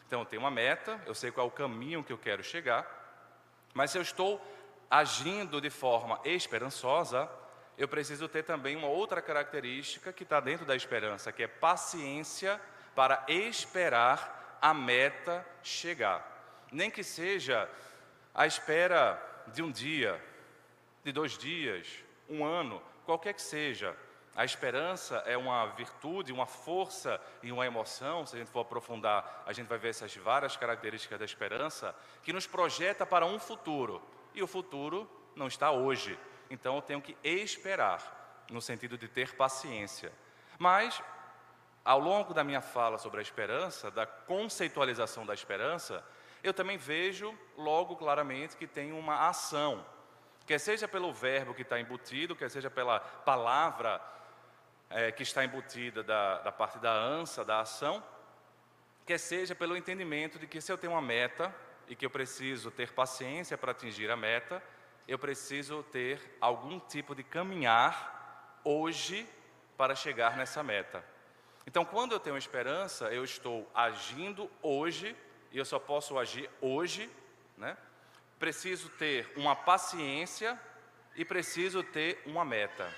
Então, 0.08 0.22
eu 0.22 0.26
tenho 0.26 0.42
uma 0.42 0.50
meta, 0.50 1.02
eu 1.06 1.14
sei 1.14 1.32
qual 1.32 1.48
é 1.48 1.50
o 1.50 1.52
caminho 1.52 2.02
que 2.02 2.14
eu 2.14 2.18
quero 2.18 2.42
chegar, 2.42 2.88
mas 3.74 3.92
se 3.92 3.98
eu 3.98 4.02
estou 4.02 4.42
agindo 4.90 5.60
de 5.60 5.70
forma 5.70 6.18
esperançosa, 6.24 7.30
eu 7.78 7.90
preciso 7.90 8.30
ter 8.30 8.44
também 8.44 8.78
uma 8.78 8.88
outra 8.88 9.22
característica 9.22 10.14
que 10.14 10.24
está 10.24 10.40
dentro 10.40 10.66
da 10.66 10.78
esperança, 10.78 11.34
que 11.34 11.44
é 11.44 11.48
paciência 11.48 12.60
para 12.96 13.26
esperar 13.28 14.58
a 14.62 14.74
meta 14.74 15.46
chegar. 15.62 16.26
Nem 16.72 16.90
que 16.90 17.04
seja 17.04 17.70
a 18.34 18.48
espera 18.48 19.22
de 19.48 19.62
um 19.62 19.70
dia, 19.70 20.24
de 21.04 21.12
dois 21.12 21.38
dias, 21.38 21.86
um 22.30 22.46
ano, 22.46 22.82
qualquer 23.06 23.34
que 23.34 23.42
seja. 23.42 23.94
A 24.38 24.46
esperança 24.46 25.16
é 25.26 25.36
uma 25.36 25.66
virtude, 25.66 26.32
uma 26.32 26.46
força 26.46 27.20
e 27.42 27.52
uma 27.52 27.66
emoção, 27.66 28.24
se 28.24 28.36
a 28.36 28.40
gente 28.40 28.52
for 28.52 28.60
aprofundar, 28.60 29.44
a 29.48 29.52
gente 29.52 29.66
vai 29.66 29.80
ver 29.80 29.90
essas 29.90 30.16
várias 30.16 30.56
características 30.56 31.18
da 31.18 31.26
esperança, 31.26 31.96
que 32.22 32.32
nos 32.32 32.46
projeta 32.46 33.04
para 33.04 33.26
um 33.26 33.40
futuro. 33.40 34.00
E 34.36 34.44
o 34.44 34.46
futuro 34.46 35.10
não 35.36 35.48
está 35.48 35.72
hoje. 35.72 36.20
Então 36.52 36.76
eu 36.76 36.84
tenho 36.84 37.02
que 37.02 37.18
esperar, 37.24 38.46
no 38.52 38.62
sentido 38.62 38.96
de 38.96 39.08
ter 39.08 39.36
paciência. 39.36 40.14
Mas 40.60 41.02
ao 41.84 42.00
longo 42.00 42.32
da 42.32 42.44
minha 42.44 42.62
fala 42.62 43.00
sobre 43.00 43.18
a 43.18 43.24
esperança, 43.24 43.90
da 43.90 44.06
conceitualização 44.06 45.26
da 45.26 45.34
esperança, 45.34 46.06
eu 46.44 46.54
também 46.54 46.78
vejo 46.78 47.36
logo 47.58 47.96
claramente 47.96 48.56
que 48.56 48.68
tem 48.68 48.92
uma 48.92 49.30
ação, 49.30 49.84
quer 50.46 50.60
seja 50.60 50.88
pelo 50.88 51.12
verbo 51.12 51.56
que 51.56 51.64
está 51.64 51.80
embutido, 51.80 52.36
quer 52.36 52.52
seja 52.52 52.70
pela 52.70 53.00
palavra 53.00 54.00
é, 54.90 55.12
que 55.12 55.24
está 55.24 55.44
embutida 55.44 56.04
da, 56.04 56.40
da 56.40 56.52
parte 56.52 56.80
da 56.80 56.94
ansa, 56.94 57.44
da 57.44 57.62
ação, 57.62 58.04
quer 59.06 59.18
seja 59.18 59.56
pelo 59.56 59.76
entendimento 59.76 60.38
de 60.40 60.48
que 60.48 60.62
se 60.62 60.72
eu 60.72 60.78
tenho 60.78 60.94
uma 60.94 61.02
meta 61.02 61.54
e 61.88 61.96
que 61.96 62.06
eu 62.06 62.10
preciso 62.10 62.70
ter 62.70 62.92
paciência 62.92 63.58
para 63.58 63.72
atingir 63.72 64.10
a 64.12 64.18
meta, 64.18 64.62
eu 65.08 65.18
preciso 65.18 65.84
ter 65.84 66.38
algum 66.42 66.80
tipo 66.80 67.16
de 67.16 67.24
caminhar 67.24 68.60
hoje 68.64 69.28
para 69.78 69.96
chegar 69.96 70.36
nessa 70.36 70.62
meta. 70.62 71.04
Então, 71.66 71.86
quando 71.86 72.14
eu 72.14 72.20
tenho 72.20 72.38
esperança, 72.38 73.06
eu 73.14 73.24
estou 73.24 73.70
agindo 73.74 74.50
hoje, 74.62 75.16
e 75.52 75.58
eu 75.58 75.66
só 75.66 75.80
posso 75.80 76.18
agir 76.18 76.50
hoje, 76.60 77.10
né? 77.58 77.78
Preciso 78.40 78.90
ter 78.90 79.32
uma 79.36 79.56
paciência 79.56 80.60
e 81.16 81.26
preciso 81.26 81.84
ter 81.84 82.22
uma 82.26 82.46
meta. 82.46 82.94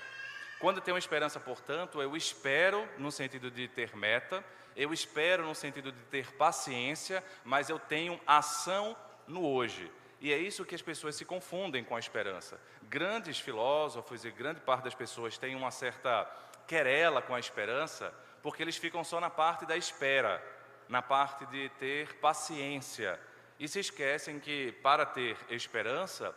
Quando 0.60 0.82
tenho 0.82 0.98
esperança, 0.98 1.40
portanto, 1.40 2.02
eu 2.02 2.14
espero 2.14 2.86
no 2.98 3.10
sentido 3.10 3.50
de 3.50 3.66
ter 3.66 3.96
meta, 3.96 4.44
eu 4.76 4.92
espero 4.92 5.42
no 5.42 5.54
sentido 5.54 5.90
de 5.90 6.02
ter 6.04 6.30
paciência, 6.34 7.24
mas 7.42 7.70
eu 7.70 7.78
tenho 7.78 8.20
ação 8.26 8.94
no 9.26 9.42
hoje. 9.46 9.90
E 10.20 10.30
é 10.30 10.36
isso 10.36 10.66
que 10.66 10.74
as 10.74 10.82
pessoas 10.82 11.16
se 11.16 11.24
confundem 11.24 11.82
com 11.82 11.96
a 11.96 11.98
esperança. 11.98 12.60
Grandes 12.82 13.40
filósofos 13.40 14.22
e 14.22 14.30
grande 14.30 14.60
parte 14.60 14.84
das 14.84 14.94
pessoas 14.94 15.38
têm 15.38 15.56
uma 15.56 15.70
certa 15.70 16.30
querela 16.66 17.22
com 17.22 17.34
a 17.34 17.40
esperança, 17.40 18.12
porque 18.42 18.62
eles 18.62 18.76
ficam 18.76 19.02
só 19.02 19.18
na 19.18 19.30
parte 19.30 19.64
da 19.64 19.78
espera, 19.78 20.44
na 20.90 21.00
parte 21.00 21.46
de 21.46 21.70
ter 21.80 22.16
paciência. 22.16 23.18
E 23.58 23.66
se 23.66 23.80
esquecem 23.80 24.38
que 24.38 24.72
para 24.82 25.06
ter 25.06 25.38
esperança, 25.48 26.34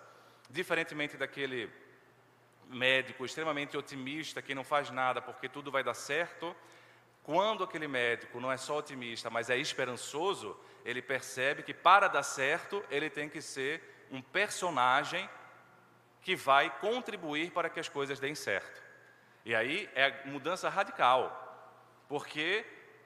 diferentemente 0.49 1.17
daquele 1.17 1.69
médico 2.69 3.25
extremamente 3.25 3.77
otimista 3.77 4.41
que 4.41 4.55
não 4.55 4.63
faz 4.63 4.89
nada 4.89 5.21
porque 5.21 5.47
tudo 5.49 5.71
vai 5.71 5.83
dar 5.83 5.93
certo, 5.93 6.55
quando 7.23 7.63
aquele 7.63 7.87
médico 7.87 8.39
não 8.39 8.51
é 8.51 8.57
só 8.57 8.77
otimista, 8.77 9.29
mas 9.29 9.49
é 9.49 9.57
esperançoso, 9.57 10.59
ele 10.83 11.01
percebe 11.01 11.63
que 11.63 11.73
para 11.73 12.07
dar 12.07 12.23
certo, 12.23 12.83
ele 12.89 13.09
tem 13.09 13.29
que 13.29 13.41
ser 13.41 14.07
um 14.11 14.21
personagem 14.21 15.29
que 16.21 16.35
vai 16.35 16.69
contribuir 16.79 17.51
para 17.51 17.69
que 17.69 17.79
as 17.79 17.87
coisas 17.87 18.19
deem 18.19 18.35
certo. 18.35 18.81
E 19.45 19.55
aí 19.55 19.89
é 19.95 20.05
a 20.05 20.27
mudança 20.27 20.69
radical, 20.69 21.39
porque 22.07 22.65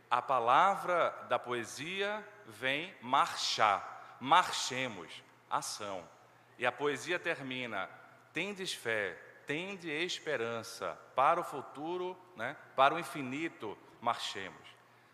a 0.10 0.22
palavra 0.22 1.10
da 1.30 1.38
poesia 1.38 2.26
vem 2.46 2.96
marchar, 3.02 4.18
marchemos, 4.20 5.24
ação. 5.50 6.08
E 6.58 6.66
a 6.66 6.72
poesia 6.72 7.20
termina: 7.20 7.90
tendes 8.34 8.74
fé, 8.74 9.18
tende 9.48 9.90
esperança 9.90 11.00
para 11.16 11.40
o 11.40 11.44
futuro, 11.44 12.16
né, 12.36 12.56
para 12.76 12.94
o 12.94 13.00
infinito, 13.00 13.78
marchemos. 14.02 14.68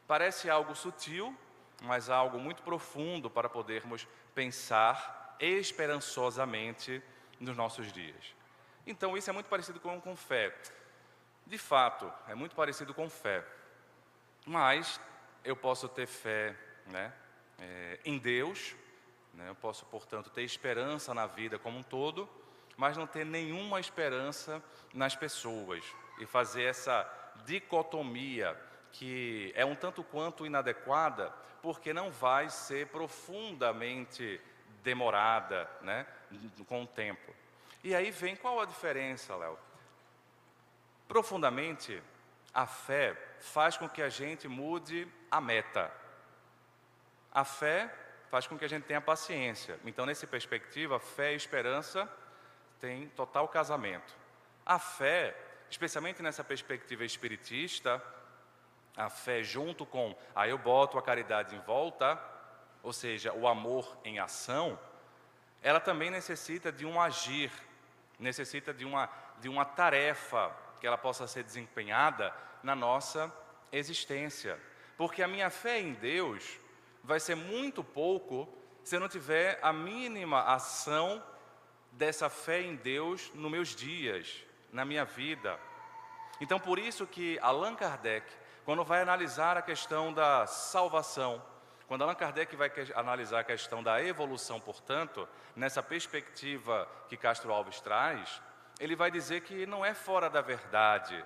Parece 0.07 0.49
algo 0.49 0.75
sutil, 0.75 1.37
mas 1.83 2.09
algo 2.09 2.39
muito 2.39 2.63
profundo 2.63 3.29
para 3.29 3.47
podermos 3.47 4.07
pensar 4.33 5.37
esperançosamente 5.39 7.01
nos 7.39 7.55
nossos 7.55 7.93
dias. 7.93 8.35
Então, 8.87 9.15
isso 9.15 9.29
é 9.29 9.33
muito 9.33 9.47
parecido 9.47 9.79
com, 9.79 10.01
com 10.01 10.15
fé. 10.15 10.53
De 11.45 11.57
fato, 11.57 12.11
é 12.27 12.33
muito 12.33 12.55
parecido 12.55 12.93
com 12.93 13.09
fé. 13.09 13.45
Mas 14.45 14.99
eu 15.43 15.55
posso 15.55 15.87
ter 15.87 16.07
fé 16.07 16.55
né, 16.87 17.13
é, 17.59 17.99
em 18.03 18.17
Deus, 18.17 18.75
né, 19.33 19.49
eu 19.49 19.55
posso, 19.55 19.85
portanto, 19.85 20.29
ter 20.29 20.41
esperança 20.41 21.13
na 21.13 21.27
vida 21.27 21.59
como 21.59 21.77
um 21.77 21.83
todo, 21.83 22.29
mas 22.77 22.97
não 22.97 23.07
ter 23.07 23.25
nenhuma 23.25 23.79
esperança 23.79 24.61
nas 24.93 25.15
pessoas 25.15 25.83
e 26.19 26.25
fazer 26.25 26.63
essa 26.63 27.09
dicotomia 27.45 28.57
que 28.91 29.51
é 29.55 29.65
um 29.65 29.75
tanto 29.75 30.03
quanto 30.03 30.45
inadequada, 30.45 31.33
porque 31.62 31.93
não 31.93 32.12
vai 32.12 32.49
ser 32.49 32.88
profundamente 32.88 34.39
demorada 34.83 35.69
né, 35.81 36.05
com 36.67 36.83
o 36.83 36.88
tempo. 36.88 37.33
E 37.83 37.95
aí 37.95 38.12
vem 38.12 38.36
qual 38.36 38.62
a 38.62 38.65
diferença, 38.65 39.36
Léo? 39.36 39.57
Profundamente, 41.07 42.01
a 42.53 42.67
fé 42.67 43.17
faz 43.39 43.75
com 43.75 43.89
que 43.89 44.01
a 44.01 44.09
gente 44.09 44.47
mude 44.47 45.07
a 45.29 45.41
meta. 45.41 45.91
A 47.31 47.43
fé 47.43 47.93
faz 48.29 48.45
com 48.45 48.57
que 48.57 48.65
a 48.65 48.69
gente 48.69 48.83
tenha 48.83 49.01
paciência. 49.01 49.79
Então, 49.86 50.05
nessa 50.05 50.27
perspectiva, 50.27 50.99
fé 50.99 51.33
e 51.33 51.36
esperança 51.36 52.09
têm 52.84 53.08
total 53.15 53.48
casamento. 53.48 54.13
A 54.65 54.78
fé, 54.78 55.34
especialmente 55.69 56.22
nessa 56.22 56.43
perspectiva 56.43 57.06
espiritista, 57.06 58.04
a 58.98 59.10
fé 59.10 59.41
junto 59.41 59.86
com, 59.86 60.13
aí 60.36 60.50
eu 60.50 60.58
boto 60.58 60.98
a 60.98 61.02
caridade 61.02 61.56
em 61.56 61.62
volta, 61.62 62.22
ou 62.84 62.91
seja, 62.91 63.32
o 63.32 63.48
amor 63.48 63.98
em 64.04 64.19
ação, 64.19 64.78
ela 65.62 65.80
também 65.80 66.12
necessita 66.12 66.74
de 66.74 66.86
um 66.86 67.00
agir, 67.00 67.50
necessita 68.19 68.74
de 68.74 68.84
uma, 68.84 69.10
de 69.39 69.48
uma 69.48 69.63
tarefa 69.63 70.54
que 70.82 70.86
ela 70.86 70.98
possa 70.98 71.26
ser 71.26 71.46
desempenhada 71.46 72.36
na 72.62 72.76
nossa 72.76 73.34
existência. 73.72 74.60
Porque 74.98 75.24
a 75.24 75.28
minha 75.28 75.50
fé 75.50 75.80
em 75.80 75.93
Deus 75.93 76.60
vai 77.02 77.22
ser 77.22 77.36
muito 77.36 77.82
pouco 77.82 78.54
se 78.84 78.98
eu 78.98 79.00
não 79.00 79.08
tiver 79.08 79.58
a 79.62 79.72
mínima 79.72 80.41
ação 80.41 81.24
dessa 81.93 82.29
fé 82.29 82.62
em 82.62 82.75
Deus 82.75 83.32
nos 83.34 83.51
meus 83.51 83.75
dias, 83.75 84.43
na 84.71 84.86
minha 84.86 85.06
vida. 85.06 85.60
Então, 86.41 86.60
por 86.60 86.77
isso 86.77 87.08
que 87.08 87.39
Allan 87.39 87.75
Kardec 87.75 88.25
quando 88.65 88.84
vai 88.84 89.01
analisar 89.01 89.58
a 89.58 89.62
questão 89.62 90.13
da 90.13 90.47
salvação, 90.47 91.43
quando 91.88 92.03
Allan 92.03 92.15
Kardec 92.15 92.56
vai 92.56 92.71
analisar 92.95 93.41
a 93.41 93.43
questão 93.43 93.84
da 93.84 94.01
evolução, 94.01 94.60
portanto, 94.60 95.27
nessa 95.56 95.84
perspectiva 95.84 96.88
que 97.10 97.17
Castro 97.17 97.51
Alves 97.51 97.82
traz, 97.82 98.41
ele 98.79 98.95
vai 98.95 99.12
dizer 99.12 99.41
que 99.41 99.65
não 99.65 99.86
é 99.86 99.93
fora 99.93 100.29
da 100.29 100.41
verdade 100.41 101.23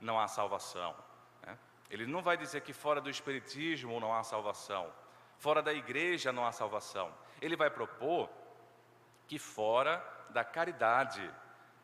não 0.00 0.18
há 0.18 0.26
salvação. 0.26 0.96
Né? 1.46 1.56
Ele 1.90 2.06
não 2.06 2.22
vai 2.22 2.36
dizer 2.36 2.62
que 2.62 2.72
fora 2.72 3.00
do 3.00 3.10
Espiritismo 3.10 4.00
não 4.00 4.14
há 4.14 4.22
salvação, 4.22 4.90
fora 5.38 5.62
da 5.62 5.74
igreja 5.74 6.32
não 6.32 6.46
há 6.46 6.52
salvação. 6.52 7.12
Ele 7.42 7.56
vai 7.56 7.68
propor 7.68 8.30
que 9.30 9.38
fora 9.38 10.04
da 10.30 10.42
caridade, 10.42 11.22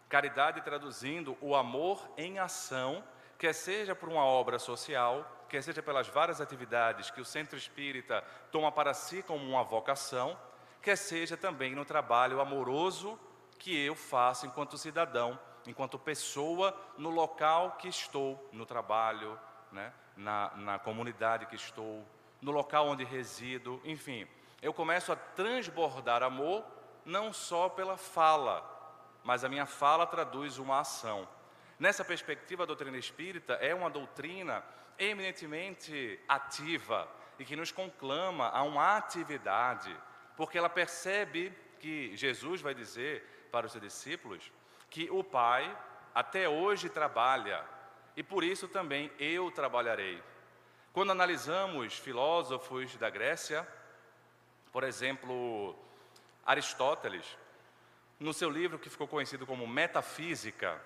caridade 0.08 0.60
traduzindo 0.62 1.38
o 1.40 1.54
amor 1.54 2.04
em 2.16 2.40
ação 2.40 3.04
quer 3.38 3.52
seja 3.52 3.94
por 3.94 4.08
uma 4.08 4.24
obra 4.24 4.58
social, 4.58 5.24
quer 5.48 5.62
seja 5.62 5.80
pelas 5.80 6.08
várias 6.08 6.40
atividades 6.40 7.08
que 7.08 7.20
o 7.20 7.24
centro 7.24 7.56
espírita 7.56 8.20
toma 8.50 8.72
para 8.72 8.92
si 8.92 9.22
como 9.22 9.48
uma 9.48 9.62
vocação, 9.62 10.36
quer 10.82 10.96
seja 10.96 11.36
também 11.36 11.72
no 11.72 11.84
trabalho 11.84 12.40
amoroso 12.40 13.16
que 13.60 13.78
eu 13.78 13.94
faço 13.94 14.44
enquanto 14.44 14.76
cidadão, 14.76 15.38
enquanto 15.68 16.00
pessoa 16.00 16.76
no 16.98 17.10
local 17.10 17.76
que 17.78 17.86
estou, 17.86 18.50
no 18.52 18.66
trabalho, 18.66 19.38
né, 19.70 19.92
na, 20.16 20.50
na 20.56 20.78
comunidade 20.80 21.46
que 21.46 21.54
estou, 21.54 22.04
no 22.42 22.50
local 22.50 22.88
onde 22.88 23.04
resido, 23.04 23.80
enfim. 23.84 24.26
Eu 24.60 24.74
começo 24.74 25.12
a 25.12 25.16
transbordar 25.16 26.24
amor 26.24 26.74
não 27.06 27.32
só 27.32 27.68
pela 27.68 27.96
fala, 27.96 28.62
mas 29.22 29.44
a 29.44 29.48
minha 29.48 29.64
fala 29.64 30.06
traduz 30.06 30.58
uma 30.58 30.80
ação. 30.80 31.26
Nessa 31.78 32.04
perspectiva, 32.04 32.64
a 32.64 32.66
doutrina 32.66 32.98
espírita 32.98 33.54
é 33.54 33.72
uma 33.72 33.88
doutrina 33.88 34.62
eminentemente 34.98 36.18
ativa 36.26 37.08
e 37.38 37.44
que 37.44 37.54
nos 37.54 37.70
conclama 37.70 38.48
a 38.48 38.62
uma 38.62 38.96
atividade, 38.96 39.96
porque 40.36 40.58
ela 40.58 40.68
percebe 40.68 41.52
que 41.78 42.16
Jesus 42.16 42.60
vai 42.60 42.74
dizer 42.74 43.48
para 43.52 43.66
os 43.66 43.72
seus 43.72 43.84
discípulos 43.84 44.50
que 44.90 45.08
o 45.10 45.22
Pai 45.22 45.76
até 46.14 46.48
hoje 46.48 46.88
trabalha 46.88 47.64
e 48.16 48.22
por 48.22 48.42
isso 48.42 48.66
também 48.66 49.12
eu 49.18 49.50
trabalharei. 49.50 50.22
Quando 50.92 51.12
analisamos 51.12 51.98
filósofos 51.98 52.96
da 52.96 53.10
Grécia, 53.10 53.68
por 54.72 54.82
exemplo, 54.82 55.76
Aristóteles, 56.46 57.26
no 58.18 58.32
seu 58.32 58.48
livro 58.48 58.78
que 58.78 58.88
ficou 58.88 59.08
conhecido 59.08 59.44
como 59.44 59.66
Metafísica, 59.66 60.80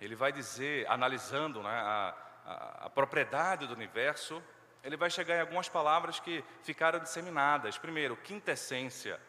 ele 0.00 0.16
vai 0.16 0.32
dizer, 0.32 0.88
analisando 0.88 1.62
né, 1.62 1.70
a, 1.70 2.14
a, 2.44 2.86
a 2.86 2.90
propriedade 2.90 3.66
do 3.66 3.74
universo, 3.74 4.42
ele 4.82 4.96
vai 4.96 5.10
chegar 5.10 5.36
em 5.36 5.40
algumas 5.40 5.68
palavras 5.68 6.18
que 6.18 6.44
ficaram 6.64 6.98
disseminadas. 6.98 7.78
Primeiro, 7.78 8.16
quintessência, 8.16 9.20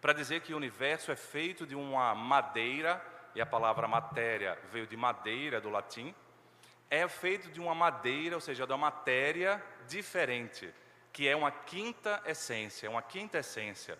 para 0.00 0.12
dizer 0.12 0.42
que 0.42 0.54
o 0.54 0.56
universo 0.56 1.10
é 1.10 1.16
feito 1.16 1.66
de 1.66 1.74
uma 1.74 2.14
madeira, 2.14 3.04
e 3.34 3.40
a 3.40 3.46
palavra 3.46 3.88
matéria 3.88 4.58
veio 4.70 4.86
de 4.86 4.96
madeira 4.96 5.60
do 5.60 5.70
latim, 5.70 6.14
é 6.88 7.06
feito 7.08 7.50
de 7.50 7.60
uma 7.60 7.74
madeira, 7.74 8.34
ou 8.34 8.40
seja, 8.40 8.66
de 8.66 8.72
uma 8.72 8.78
matéria 8.78 9.62
diferente. 9.88 10.72
que 11.12 11.26
é 11.26 11.34
uma 11.34 11.50
quinta 11.50 12.22
essência, 12.24 12.88
uma 12.88 13.02
quinta 13.02 13.38
essência, 13.38 13.98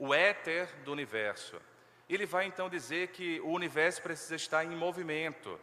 o 0.00 0.14
éter 0.14 0.66
do 0.82 0.90
universo. 0.90 1.60
Ele 2.08 2.24
vai 2.24 2.46
então 2.46 2.70
dizer 2.70 3.08
que 3.08 3.38
o 3.40 3.50
universo 3.50 4.00
precisa 4.00 4.34
estar 4.34 4.64
em 4.64 4.74
movimento 4.74 5.60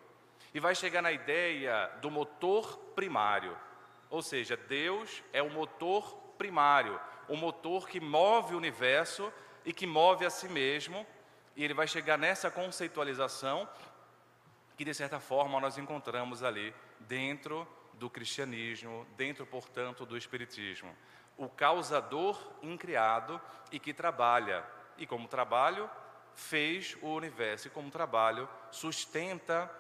e 0.54 0.60
vai 0.60 0.76
chegar 0.76 1.02
na 1.02 1.12
ideia 1.12 1.88
do 2.02 2.12
motor 2.12 2.78
primário, 2.96 3.58
ou 4.12 4.22
seja, 4.22 4.56
Deus 4.56 5.24
é 5.34 5.42
o 5.42 5.50
motor 5.50 6.16
primário, 6.38 7.02
o 7.28 7.36
motor 7.36 7.90
que 7.90 8.00
move 8.00 8.54
o 8.54 8.58
universo 8.58 9.34
e 9.66 9.74
que 9.74 9.88
move 9.88 10.24
a 10.24 10.30
si 10.30 10.48
mesmo, 10.48 11.06
e 11.56 11.64
ele 11.64 11.74
vai 11.74 11.88
chegar 11.88 12.18
nessa 12.18 12.52
conceitualização 12.52 13.68
que 14.78 14.86
de 14.86 14.94
certa 14.94 15.20
forma 15.20 15.60
nós 15.60 15.80
encontramos 15.80 16.44
ali 16.44 16.74
dentro 17.00 17.68
do 17.94 18.08
cristianismo, 18.08 19.08
dentro, 19.18 19.48
portanto, 19.48 20.06
do 20.06 20.16
espiritismo. 20.16 20.96
O 21.38 21.48
causador 21.48 22.38
incriado 22.62 23.40
e 23.72 23.80
que 23.80 23.94
trabalha, 23.94 24.66
e 24.98 25.06
como 25.06 25.28
trabalho, 25.28 25.90
fez 26.34 26.98
o 27.02 27.14
universo, 27.14 27.68
e 27.68 27.72
como 27.72 27.92
trabalho, 27.92 28.50
sustenta 28.72 29.72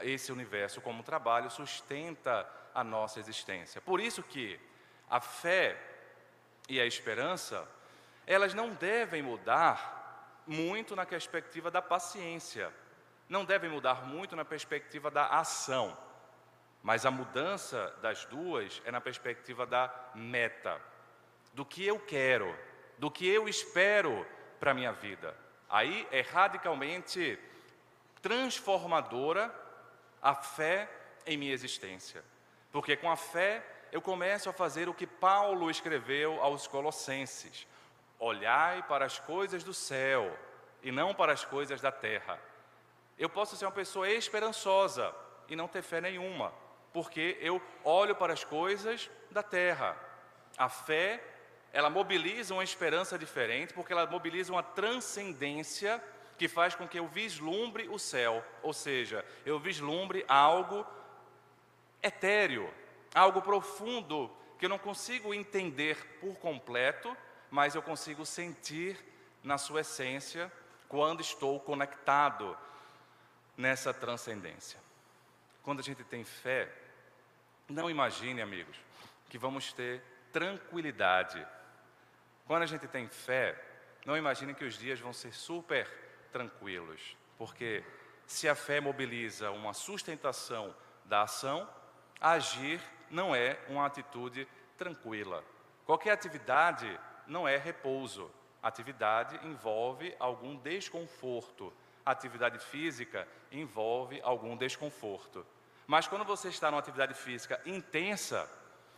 esse 0.00 0.30
universo, 0.30 0.80
como 0.80 1.02
trabalho, 1.02 1.50
sustenta 1.50 2.48
a 2.74 2.84
nossa 2.84 3.18
existência. 3.18 3.80
Por 3.80 4.00
isso 4.00 4.22
que 4.22 4.60
a 5.08 5.20
fé 5.20 5.80
e 6.68 6.80
a 6.80 6.84
esperança, 6.84 7.66
elas 8.26 8.52
não 8.52 8.70
devem 8.74 9.22
mudar 9.22 10.42
muito 10.46 10.94
na 10.94 11.06
perspectiva 11.06 11.70
da 11.70 11.80
paciência, 11.80 12.72
não 13.28 13.44
devem 13.44 13.70
mudar 13.70 14.06
muito 14.06 14.36
na 14.36 14.44
perspectiva 14.44 15.10
da 15.10 15.26
ação. 15.26 15.96
Mas 16.82 17.04
a 17.04 17.10
mudança 17.10 17.94
das 18.00 18.24
duas 18.26 18.80
é 18.84 18.90
na 18.90 19.00
perspectiva 19.00 19.66
da 19.66 19.92
meta, 20.14 20.80
do 21.56 21.64
que 21.64 21.84
eu 21.84 21.98
quero, 21.98 22.56
do 22.98 23.10
que 23.10 23.26
eu 23.26 23.48
espero 23.48 24.24
para 24.60 24.70
a 24.70 24.74
minha 24.74 24.92
vida. 24.92 25.36
Aí 25.68 26.06
é 26.12 26.20
radicalmente 26.20 27.36
transformadora 28.22 29.52
a 30.22 30.34
fé 30.34 30.88
em 31.26 31.36
minha 31.36 31.52
existência. 31.52 32.22
Porque 32.70 32.96
com 32.96 33.10
a 33.10 33.16
fé 33.16 33.64
eu 33.90 34.00
começo 34.00 34.48
a 34.48 34.52
fazer 34.52 34.88
o 34.88 34.94
que 34.94 35.06
Paulo 35.06 35.68
escreveu 35.68 36.40
aos 36.40 36.68
Colossenses: 36.68 37.66
olhai 38.20 38.84
para 38.84 39.04
as 39.04 39.18
coisas 39.18 39.64
do 39.64 39.74
céu 39.74 40.38
e 40.80 40.92
não 40.92 41.12
para 41.12 41.32
as 41.32 41.44
coisas 41.44 41.80
da 41.80 41.90
terra. 41.90 42.38
Eu 43.18 43.28
posso 43.28 43.56
ser 43.56 43.64
uma 43.64 43.72
pessoa 43.72 44.08
esperançosa 44.08 45.12
e 45.48 45.56
não 45.56 45.66
ter 45.66 45.82
fé 45.82 46.00
nenhuma 46.00 46.52
porque 46.96 47.36
eu 47.42 47.60
olho 47.84 48.16
para 48.16 48.32
as 48.32 48.42
coisas 48.42 49.10
da 49.30 49.42
terra. 49.42 49.94
A 50.56 50.66
fé, 50.70 51.22
ela 51.76 51.90
mobiliza 51.90 52.54
uma 52.54 52.64
esperança 52.64 53.18
diferente, 53.18 53.74
porque 53.74 53.92
ela 53.92 54.06
mobiliza 54.06 54.50
uma 54.50 54.62
transcendência 54.62 56.02
que 56.38 56.48
faz 56.48 56.74
com 56.74 56.88
que 56.88 56.98
eu 56.98 57.06
vislumbre 57.06 57.86
o 57.90 57.98
céu, 57.98 58.42
ou 58.62 58.72
seja, 58.72 59.22
eu 59.44 59.58
vislumbre 59.58 60.24
algo 60.26 60.86
etéreo, 62.02 62.72
algo 63.14 63.42
profundo 63.42 64.34
que 64.58 64.64
eu 64.64 64.70
não 64.70 64.78
consigo 64.78 65.34
entender 65.34 66.18
por 66.18 66.36
completo, 66.36 67.14
mas 67.50 67.74
eu 67.74 67.82
consigo 67.82 68.24
sentir 68.24 68.96
na 69.44 69.58
sua 69.58 69.82
essência 69.82 70.50
quando 70.88 71.20
estou 71.20 71.60
conectado 71.60 72.56
nessa 73.54 73.92
transcendência. 73.92 74.80
Quando 75.62 75.80
a 75.80 75.82
gente 75.82 76.02
tem 76.04 76.24
fé, 76.24 76.72
não 77.68 77.90
imagine, 77.90 78.40
amigos, 78.40 78.78
que 79.28 79.36
vamos 79.36 79.74
ter 79.74 80.02
tranquilidade. 80.32 81.46
Quando 82.46 82.62
a 82.62 82.66
gente 82.66 82.86
tem 82.86 83.08
fé, 83.08 83.60
não 84.04 84.16
imagine 84.16 84.54
que 84.54 84.64
os 84.64 84.78
dias 84.78 85.00
vão 85.00 85.12
ser 85.12 85.32
super 85.32 85.88
tranquilos, 86.30 87.16
porque 87.36 87.84
se 88.26 88.48
a 88.48 88.54
fé 88.54 88.80
mobiliza 88.80 89.50
uma 89.50 89.72
sustentação 89.72 90.74
da 91.04 91.22
ação, 91.22 91.68
agir 92.20 92.80
não 93.10 93.34
é 93.34 93.58
uma 93.68 93.84
atitude 93.84 94.46
tranquila. 94.78 95.42
Qualquer 95.84 96.12
atividade 96.12 96.98
não 97.26 97.48
é 97.48 97.56
repouso. 97.56 98.30
Atividade 98.62 99.38
envolve 99.46 100.14
algum 100.18 100.56
desconforto. 100.56 101.72
Atividade 102.04 102.58
física 102.58 103.26
envolve 103.50 104.20
algum 104.22 104.56
desconforto. 104.56 105.46
Mas 105.86 106.08
quando 106.08 106.24
você 106.24 106.48
está 106.48 106.70
numa 106.70 106.80
atividade 106.80 107.14
física 107.14 107.60
intensa, 107.64 108.48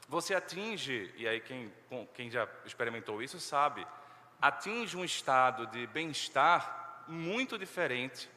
você 0.09 0.35
atinge, 0.35 1.13
e 1.17 1.29
aí 1.29 1.39
quem, 1.39 1.71
quem 2.15 2.31
já 2.31 2.49
experimentou 2.65 3.23
isso 3.23 3.39
sabe, 3.39 3.87
atinge 4.41 4.97
um 4.97 5.05
estado 5.05 5.67
de 5.67 5.87
bem-estar 5.89 7.05
muito 7.07 7.59
diferente, 7.59 8.31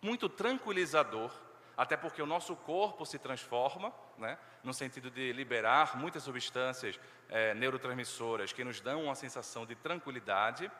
muito 0.00 0.26
tranquilizador, 0.26 1.30
até 1.76 1.96
porque 1.96 2.22
o 2.22 2.26
nosso 2.26 2.56
corpo 2.56 3.04
se 3.04 3.18
transforma, 3.18 3.92
né, 4.16 4.38
no 4.64 4.72
sentido 4.72 5.10
de 5.10 5.32
liberar 5.32 5.98
muitas 5.98 6.22
substâncias 6.22 6.98
é, 7.28 7.52
neurotransmissoras 7.54 8.52
que 8.52 8.64
nos 8.64 8.80
dão 8.80 9.04
uma 9.04 9.14
sensação 9.14 9.66
de 9.66 9.74
tranquilidade, 9.74 10.70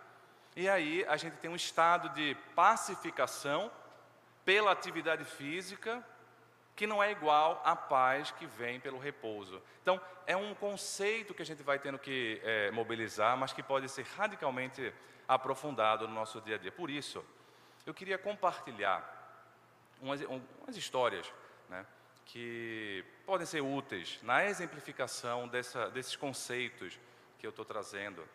e 0.57 0.67
aí 0.67 1.05
a 1.07 1.17
gente 1.19 1.37
tem 1.37 1.51
um 1.51 1.57
estado 1.57 2.09
de 2.11 2.35
pacificação 2.55 3.71
pela 4.45 4.73
atividade 4.73 5.25
física, 5.25 6.05
que 6.81 6.87
não 6.87 7.03
é 7.03 7.11
igual 7.11 7.61
à 7.62 7.77
paz 7.77 8.31
que 8.31 8.47
vem 8.47 8.81
pelo 8.81 8.99
repouso. 8.99 9.61
Então, 9.83 10.01
é 10.27 10.35
um 10.35 10.55
conceito 10.55 11.35
que 11.35 11.43
a 11.43 11.45
gente 11.45 11.62
vai 11.62 11.79
tendo 11.79 11.99
que 11.99 12.40
é, 12.43 12.71
mobilizar, 12.71 13.37
mas 13.37 13.53
que 13.53 13.62
pode 13.62 13.87
ser 13.87 14.07
radicalmente 14.16 14.90
aprofundado 15.29 16.09
no 16.09 16.14
nosso 16.14 16.40
dia 16.40 16.55
a 16.55 16.59
dia. 16.59 16.73
Por 16.73 16.88
isso, 16.88 17.23
eu 17.85 17.93
queria 17.93 18.16
compartilhar 18.16 18.99
umas, 20.01 20.23
umas 20.23 20.75
histórias 20.75 21.31
né, 21.69 21.85
que 22.25 23.05
podem 23.27 23.47
ser 23.47 23.61
úteis 23.61 24.19
na 24.23 24.47
exemplificação 24.47 25.49
dessa, 25.49 25.90
desses 25.90 26.16
conceitos 26.16 26.99
que 27.38 27.47
eu 27.47 27.51
estou 27.51 27.66
trazendo 27.66 28.27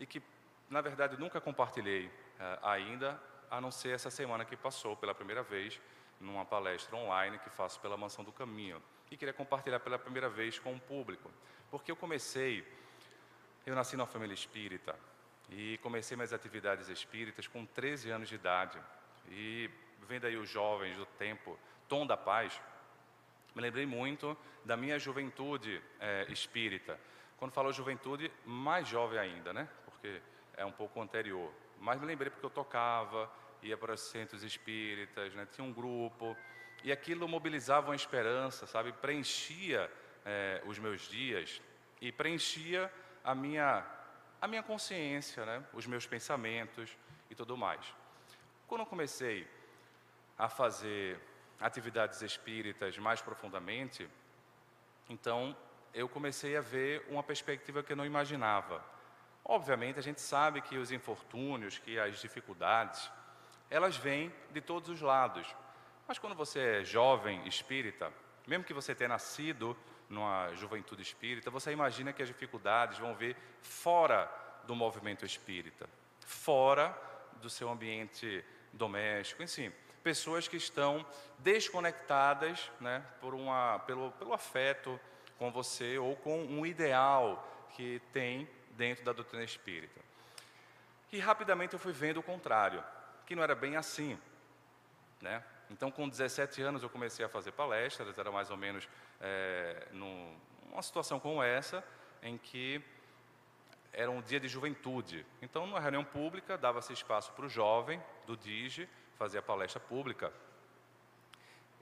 e 0.00 0.06
que, 0.06 0.20
na 0.68 0.80
verdade, 0.80 1.16
nunca 1.16 1.40
compartilhei 1.40 2.06
uh, 2.06 2.66
ainda 2.66 3.22
a 3.48 3.60
não 3.60 3.70
ser 3.70 3.90
essa 3.90 4.10
semana 4.10 4.44
que 4.44 4.56
passou 4.56 4.96
pela 4.96 5.14
primeira 5.14 5.44
vez 5.44 5.80
numa 6.22 6.44
palestra 6.44 6.96
online 6.96 7.38
que 7.38 7.50
faço 7.50 7.80
pela 7.80 7.96
Mansão 7.96 8.24
do 8.24 8.32
Caminho 8.32 8.82
e 9.10 9.16
queria 9.16 9.34
compartilhar 9.34 9.80
pela 9.80 9.98
primeira 9.98 10.30
vez 10.30 10.58
com 10.58 10.72
o 10.74 10.80
público, 10.80 11.30
porque 11.70 11.90
eu 11.90 11.96
comecei, 11.96 12.66
eu 13.66 13.74
nasci 13.74 13.96
numa 13.96 14.06
família 14.06 14.32
espírita 14.32 14.96
e 15.50 15.78
comecei 15.82 16.16
minhas 16.16 16.32
atividades 16.32 16.88
espíritas 16.88 17.46
com 17.46 17.66
13 17.66 18.10
anos 18.10 18.28
de 18.28 18.36
idade 18.36 18.80
e 19.28 19.68
vendo 20.08 20.26
aí 20.26 20.36
os 20.36 20.48
jovens 20.48 20.96
do 20.96 21.04
tempo, 21.04 21.58
Tom 21.88 22.06
da 22.06 22.16
Paz, 22.16 22.58
me 23.54 23.60
lembrei 23.60 23.84
muito 23.84 24.36
da 24.64 24.76
minha 24.76 24.98
juventude 24.98 25.82
é, 26.00 26.26
espírita. 26.30 26.98
Quando 27.36 27.52
falou 27.52 27.72
juventude, 27.72 28.32
mais 28.46 28.88
jovem 28.88 29.18
ainda, 29.18 29.52
né? 29.52 29.68
Porque 29.84 30.22
é 30.56 30.64
um 30.64 30.72
pouco 30.72 31.02
anterior. 31.02 31.52
Mas 31.78 32.00
me 32.00 32.06
lembrei 32.06 32.30
porque 32.30 32.46
eu 32.46 32.50
tocava, 32.50 33.30
ia 33.62 33.76
para 33.76 33.94
os 33.94 34.00
centros 34.00 34.42
espíritas, 34.42 35.34
né? 35.34 35.46
tinha 35.52 35.64
um 35.64 35.72
grupo, 35.72 36.36
e 36.84 36.90
aquilo 36.90 37.28
mobilizava 37.28 37.88
uma 37.88 37.96
esperança, 37.96 38.66
sabe? 38.66 38.92
Preenchia 38.92 39.90
é, 40.24 40.62
os 40.66 40.78
meus 40.78 41.02
dias 41.02 41.60
e 42.00 42.10
preenchia 42.10 42.92
a 43.22 43.34
minha, 43.34 43.86
a 44.40 44.48
minha 44.48 44.62
consciência, 44.62 45.46
né? 45.46 45.64
os 45.72 45.86
meus 45.86 46.06
pensamentos 46.06 46.96
e 47.30 47.34
tudo 47.34 47.56
mais. 47.56 47.94
Quando 48.66 48.80
eu 48.80 48.86
comecei 48.86 49.46
a 50.36 50.48
fazer 50.48 51.20
atividades 51.60 52.20
espíritas 52.22 52.98
mais 52.98 53.20
profundamente, 53.20 54.08
então 55.08 55.56
eu 55.94 56.08
comecei 56.08 56.56
a 56.56 56.60
ver 56.60 57.06
uma 57.08 57.22
perspectiva 57.22 57.82
que 57.82 57.92
eu 57.92 57.96
não 57.96 58.06
imaginava. 58.06 58.84
Obviamente, 59.44 59.98
a 59.98 60.02
gente 60.02 60.20
sabe 60.20 60.60
que 60.60 60.78
os 60.78 60.90
infortúnios, 60.90 61.78
que 61.78 61.98
as 61.98 62.18
dificuldades, 62.18 63.10
elas 63.72 63.96
vêm 63.96 64.30
de 64.50 64.60
todos 64.60 64.90
os 64.90 65.00
lados. 65.00 65.46
Mas 66.06 66.18
quando 66.18 66.36
você 66.36 66.80
é 66.80 66.84
jovem 66.84 67.46
espírita, 67.48 68.12
mesmo 68.46 68.64
que 68.64 68.74
você 68.74 68.94
tenha 68.94 69.08
nascido 69.08 69.74
numa 70.10 70.52
juventude 70.54 71.00
espírita, 71.00 71.50
você 71.50 71.72
imagina 71.72 72.12
que 72.12 72.22
as 72.22 72.28
dificuldades 72.28 72.98
vão 72.98 73.14
vir 73.14 73.34
fora 73.62 74.30
do 74.64 74.76
movimento 74.76 75.24
espírita, 75.24 75.88
fora 76.20 76.94
do 77.40 77.48
seu 77.48 77.70
ambiente 77.70 78.44
doméstico, 78.74 79.42
enfim, 79.42 79.72
pessoas 80.02 80.46
que 80.46 80.56
estão 80.56 81.04
desconectadas 81.38 82.70
né, 82.78 83.02
por 83.20 83.34
uma, 83.34 83.78
pelo, 83.86 84.12
pelo 84.12 84.34
afeto 84.34 85.00
com 85.38 85.50
você 85.50 85.96
ou 85.96 86.14
com 86.16 86.44
um 86.44 86.66
ideal 86.66 87.48
que 87.70 88.02
tem 88.12 88.46
dentro 88.72 89.02
da 89.02 89.12
doutrina 89.12 89.44
espírita. 89.44 90.00
E 91.10 91.18
rapidamente 91.18 91.72
eu 91.72 91.78
fui 91.78 91.92
vendo 91.92 92.18
o 92.18 92.22
contrário 92.22 92.84
que 93.32 93.36
não 93.36 93.42
era 93.42 93.54
bem 93.54 93.76
assim. 93.76 94.18
Né? 95.18 95.42
Então, 95.70 95.90
com 95.90 96.06
17 96.06 96.60
anos, 96.60 96.82
eu 96.82 96.90
comecei 96.90 97.24
a 97.24 97.28
fazer 97.30 97.52
palestras, 97.52 98.18
era 98.18 98.30
mais 98.30 98.50
ou 98.50 98.58
menos 98.58 98.86
é, 99.20 99.88
uma 100.70 100.82
situação 100.82 101.18
como 101.18 101.42
essa, 101.42 101.82
em 102.22 102.36
que 102.36 102.82
era 103.90 104.10
um 104.10 104.20
dia 104.20 104.38
de 104.38 104.48
juventude. 104.48 105.24
Então, 105.40 105.66
numa 105.66 105.80
reunião 105.80 106.04
pública, 106.04 106.58
dava-se 106.58 106.92
espaço 106.92 107.32
para 107.32 107.46
o 107.46 107.48
jovem 107.48 108.02
do 108.26 108.36
DIGE 108.36 108.86
fazer 109.16 109.38
a 109.38 109.42
palestra 109.42 109.80
pública. 109.80 110.30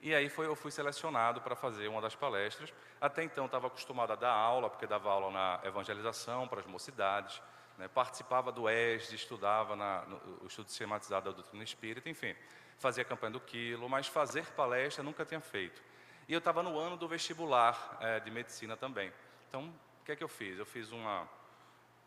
E 0.01 0.15
aí 0.15 0.29
foi, 0.29 0.47
eu 0.47 0.55
fui 0.55 0.71
selecionado 0.71 1.41
para 1.41 1.57
fazer 1.57 1.89
uma 1.89 2.01
das 2.01 2.15
palestras. 2.15 2.73
Até 3.01 3.25
então 3.25 3.47
estava 3.47 3.67
acostumado 3.67 4.13
a 4.13 4.17
dar 4.17 4.33
aula, 4.33 4.71
porque 4.71 4.87
dava 4.87 5.11
aula 5.11 5.33
na 5.33 5.61
evangelização 5.67 6.47
para 6.47 6.61
as 6.61 6.67
mocidades, 6.67 7.43
né? 7.81 7.89
participava 7.89 8.53
do 8.53 8.69
ESD, 8.69 9.17
estudava 9.17 9.75
na, 9.75 10.03
no, 10.03 10.17
o 10.43 10.47
estudo 10.47 10.69
sistematizado 10.69 11.31
da 11.31 11.35
doutrina 11.35 11.65
espírita, 11.65 12.09
enfim, 12.09 12.37
fazia 12.79 13.05
campanha 13.05 13.33
do 13.33 13.41
quilo, 13.41 13.89
mas 13.89 14.07
fazer 14.07 14.45
palestra 14.53 15.03
nunca 15.03 15.25
tinha 15.25 15.41
feito. 15.41 15.83
E 16.29 16.33
eu 16.33 16.39
estava 16.39 16.63
no 16.63 16.79
ano 16.79 16.97
do 16.97 17.09
vestibular 17.09 17.99
é, 18.01 18.21
de 18.21 18.31
medicina 18.31 18.77
também. 18.77 19.13
Então, 19.49 19.73
o 20.01 20.05
que 20.05 20.13
é 20.13 20.17
que 20.17 20.23
eu 20.23 20.29
fiz? 20.29 20.59
Eu 20.59 20.67
fiz 20.67 20.93
uma, 20.93 21.27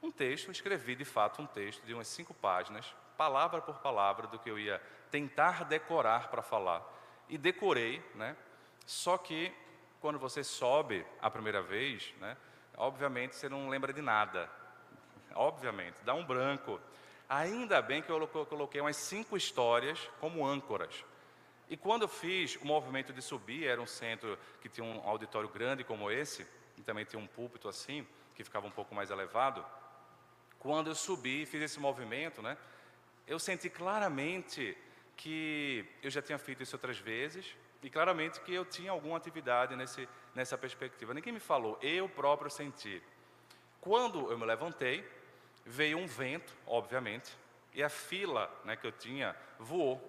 um 0.01 0.11
texto, 0.11 0.51
escrevi 0.51 0.95
de 0.95 1.05
fato 1.05 1.41
um 1.41 1.45
texto 1.45 1.83
de 1.83 1.93
umas 1.93 2.07
cinco 2.07 2.33
páginas, 2.33 2.95
palavra 3.17 3.59
por 3.59 3.79
palavra, 3.79 4.27
do 4.27 4.39
que 4.39 4.49
eu 4.49 4.59
ia 4.59 4.81
tentar 5.09 5.65
decorar 5.65 6.29
para 6.29 6.41
falar. 6.41 6.83
E 7.27 7.37
decorei, 7.37 8.03
né? 8.15 8.37
Só 8.85 9.17
que 9.17 9.53
quando 9.99 10.19
você 10.19 10.43
sobe 10.43 11.05
a 11.21 11.31
primeira 11.31 11.61
vez, 11.61 12.13
né? 12.19 12.37
Obviamente 12.77 13.35
você 13.35 13.47
não 13.47 13.69
lembra 13.69 13.91
de 13.91 14.01
nada. 14.01 14.49
Obviamente, 15.35 15.95
dá 16.03 16.13
um 16.13 16.25
branco. 16.25 16.79
Ainda 17.27 17.81
bem 17.81 18.01
que 18.01 18.09
eu 18.09 18.27
coloquei 18.27 18.81
umas 18.81 18.95
cinco 18.95 19.35
histórias 19.35 19.99
como 20.19 20.45
âncoras. 20.45 21.03
E 21.69 21.77
quando 21.77 22.03
eu 22.03 22.07
fiz 22.07 22.55
o 22.57 22.65
movimento 22.65 23.13
de 23.13 23.21
subir, 23.21 23.65
era 23.65 23.81
um 23.81 23.87
centro 23.87 24.37
que 24.61 24.69
tinha 24.69 24.85
um 24.85 25.07
auditório 25.07 25.49
grande 25.49 25.83
como 25.83 26.11
esse, 26.11 26.45
e 26.77 26.81
também 26.81 27.05
tinha 27.05 27.19
um 27.19 27.27
púlpito 27.27 27.67
assim, 27.67 28.05
que 28.35 28.43
ficava 28.43 28.67
um 28.67 28.71
pouco 28.71 28.93
mais 28.93 29.09
elevado. 29.09 29.65
Quando 30.59 30.89
eu 30.89 30.95
subi 30.95 31.43
e 31.43 31.45
fiz 31.45 31.61
esse 31.61 31.79
movimento, 31.79 32.41
né, 32.41 32.57
eu 33.25 33.39
senti 33.39 33.69
claramente 33.69 34.77
que 35.15 35.85
eu 36.01 36.09
já 36.09 36.21
tinha 36.21 36.37
feito 36.37 36.63
isso 36.63 36.75
outras 36.75 36.97
vezes, 36.97 37.55
e 37.81 37.89
claramente 37.89 38.39
que 38.41 38.53
eu 38.53 38.65
tinha 38.65 38.91
alguma 38.91 39.17
atividade 39.17 39.75
nesse, 39.75 40.07
nessa 40.33 40.57
perspectiva. 40.57 41.13
Ninguém 41.13 41.33
me 41.33 41.39
falou, 41.39 41.77
eu 41.81 42.07
próprio 42.07 42.49
senti. 42.49 43.01
Quando 43.81 44.31
eu 44.31 44.37
me 44.37 44.45
levantei, 44.45 45.05
veio 45.65 45.97
um 45.97 46.07
vento, 46.07 46.53
obviamente, 46.65 47.37
e 47.73 47.83
a 47.83 47.89
fila 47.89 48.51
né, 48.63 48.75
que 48.75 48.85
eu 48.85 48.91
tinha 48.91 49.35
voou. 49.57 50.01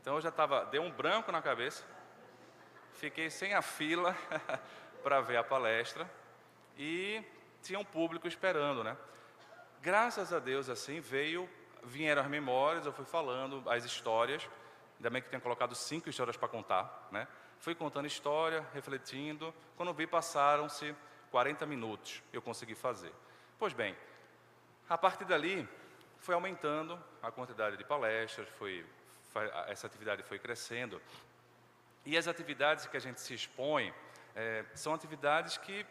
Então 0.00 0.14
eu 0.14 0.20
já 0.20 0.28
estava, 0.28 0.64
deu 0.66 0.82
um 0.82 0.90
branco 0.90 1.32
na 1.32 1.42
cabeça, 1.42 1.84
fiquei 2.94 3.30
sem 3.30 3.54
a 3.54 3.62
fila 3.62 4.16
para 5.02 5.20
ver 5.20 5.36
a 5.36 5.44
palestra 5.44 6.08
e 6.78 7.22
tinha 7.62 7.78
um 7.78 7.84
público 7.84 8.28
esperando, 8.28 8.84
né? 8.84 8.96
Graças 9.82 10.32
a 10.32 10.38
Deus, 10.38 10.68
assim, 10.68 11.00
veio, 11.00 11.48
vieram 11.82 12.22
as 12.22 12.28
memórias, 12.28 12.86
eu 12.86 12.92
fui 12.92 13.04
falando 13.04 13.62
as 13.68 13.84
histórias, 13.84 14.48
ainda 14.96 15.10
bem 15.10 15.22
que 15.22 15.28
tenho 15.28 15.42
colocado 15.42 15.74
cinco 15.74 16.08
histórias 16.08 16.36
para 16.36 16.48
contar, 16.48 17.08
né? 17.10 17.26
Fui 17.58 17.74
contando 17.74 18.06
história, 18.06 18.66
refletindo, 18.74 19.54
quando 19.76 19.92
vi 19.92 20.06
passaram-se 20.06 20.94
40 21.30 21.66
minutos, 21.66 22.22
eu 22.32 22.40
consegui 22.40 22.74
fazer. 22.74 23.12
Pois 23.58 23.72
bem, 23.72 23.96
a 24.88 24.96
partir 24.96 25.24
dali, 25.24 25.68
foi 26.18 26.34
aumentando 26.34 26.98
a 27.22 27.30
quantidade 27.30 27.76
de 27.76 27.84
palestras, 27.84 28.48
foi 28.50 28.84
essa 29.66 29.86
atividade 29.86 30.22
foi 30.22 30.38
crescendo. 30.38 31.00
E 32.04 32.16
as 32.16 32.26
atividades 32.26 32.86
que 32.86 32.96
a 32.96 33.00
gente 33.00 33.20
se 33.20 33.34
expõe 33.34 33.92
é, 34.34 34.64
são 34.74 34.94
atividades 34.94 35.58
que 35.58 35.84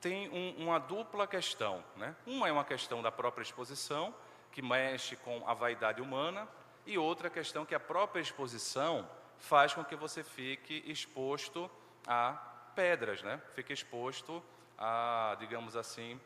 têm 0.00 0.28
um, 0.30 0.64
uma 0.64 0.78
dupla 0.78 1.26
questão. 1.26 1.84
Né? 1.96 2.14
Uma 2.26 2.48
é 2.48 2.52
uma 2.52 2.64
questão 2.64 3.02
da 3.02 3.12
própria 3.12 3.42
exposição, 3.42 4.14
que 4.50 4.62
mexe 4.62 5.16
com 5.16 5.48
a 5.48 5.54
vaidade 5.54 6.00
humana, 6.00 6.48
e 6.86 6.98
outra 6.98 7.30
questão 7.30 7.64
que 7.64 7.74
a 7.74 7.80
própria 7.80 8.20
exposição 8.20 9.08
faz 9.38 9.74
com 9.74 9.84
que 9.84 9.96
você 9.96 10.22
fique 10.22 10.82
exposto 10.86 11.70
a 12.06 12.32
pedras, 12.74 13.22
né? 13.22 13.40
fique 13.54 13.72
exposto 13.72 14.42
a, 14.78 15.36
digamos 15.38 15.76
assim, 15.76 16.20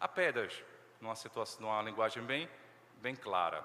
a 0.00 0.08
pedras, 0.08 0.62
numa, 1.00 1.14
situação, 1.14 1.62
numa 1.62 1.82
linguagem 1.82 2.22
bem, 2.22 2.48
bem 3.00 3.14
clara. 3.14 3.64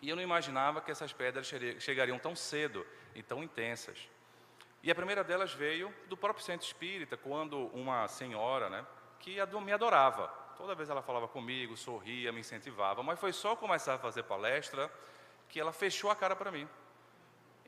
E 0.00 0.08
eu 0.08 0.16
não 0.16 0.22
imaginava 0.22 0.80
que 0.80 0.90
essas 0.90 1.12
pedras 1.12 1.50
chegariam 1.78 2.18
tão 2.18 2.36
cedo 2.36 2.86
e 3.14 3.22
tão 3.22 3.42
intensas. 3.42 4.08
E 4.82 4.90
a 4.90 4.94
primeira 4.94 5.24
delas 5.24 5.52
veio 5.52 5.92
do 6.06 6.16
próprio 6.16 6.44
centro 6.44 6.66
espírita, 6.66 7.16
quando 7.16 7.66
uma 7.68 8.06
senhora, 8.06 8.70
né, 8.70 8.86
que 9.18 9.36
me 9.60 9.72
adorava. 9.72 10.28
Toda 10.56 10.74
vez 10.74 10.88
ela 10.88 11.02
falava 11.02 11.26
comigo, 11.26 11.76
sorria, 11.76 12.32
me 12.32 12.40
incentivava. 12.40 13.02
Mas 13.02 13.18
foi 13.18 13.32
só 13.32 13.56
começar 13.56 13.94
a 13.94 13.98
fazer 13.98 14.22
palestra 14.22 14.90
que 15.48 15.58
ela 15.58 15.72
fechou 15.72 16.10
a 16.10 16.16
cara 16.16 16.36
para 16.36 16.50
mim. 16.50 16.68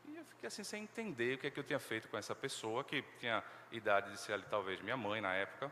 E 0.07 0.17
eu 0.17 0.25
fiquei 0.25 0.47
assim 0.47 0.63
sem 0.63 0.85
entender 0.85 1.35
o 1.35 1.39
que 1.39 1.47
é 1.47 1.51
que 1.51 1.59
eu 1.59 1.65
tinha 1.65 1.79
feito 1.79 2.09
com 2.09 2.17
essa 2.17 2.35
pessoa, 2.35 2.85
que 2.85 3.03
tinha 3.19 3.43
idade 3.73 4.11
de 4.13 4.19
ser 4.19 4.43
talvez 4.45 4.81
minha 4.81 4.97
mãe 4.97 5.21
na 5.21 5.35
época. 5.35 5.71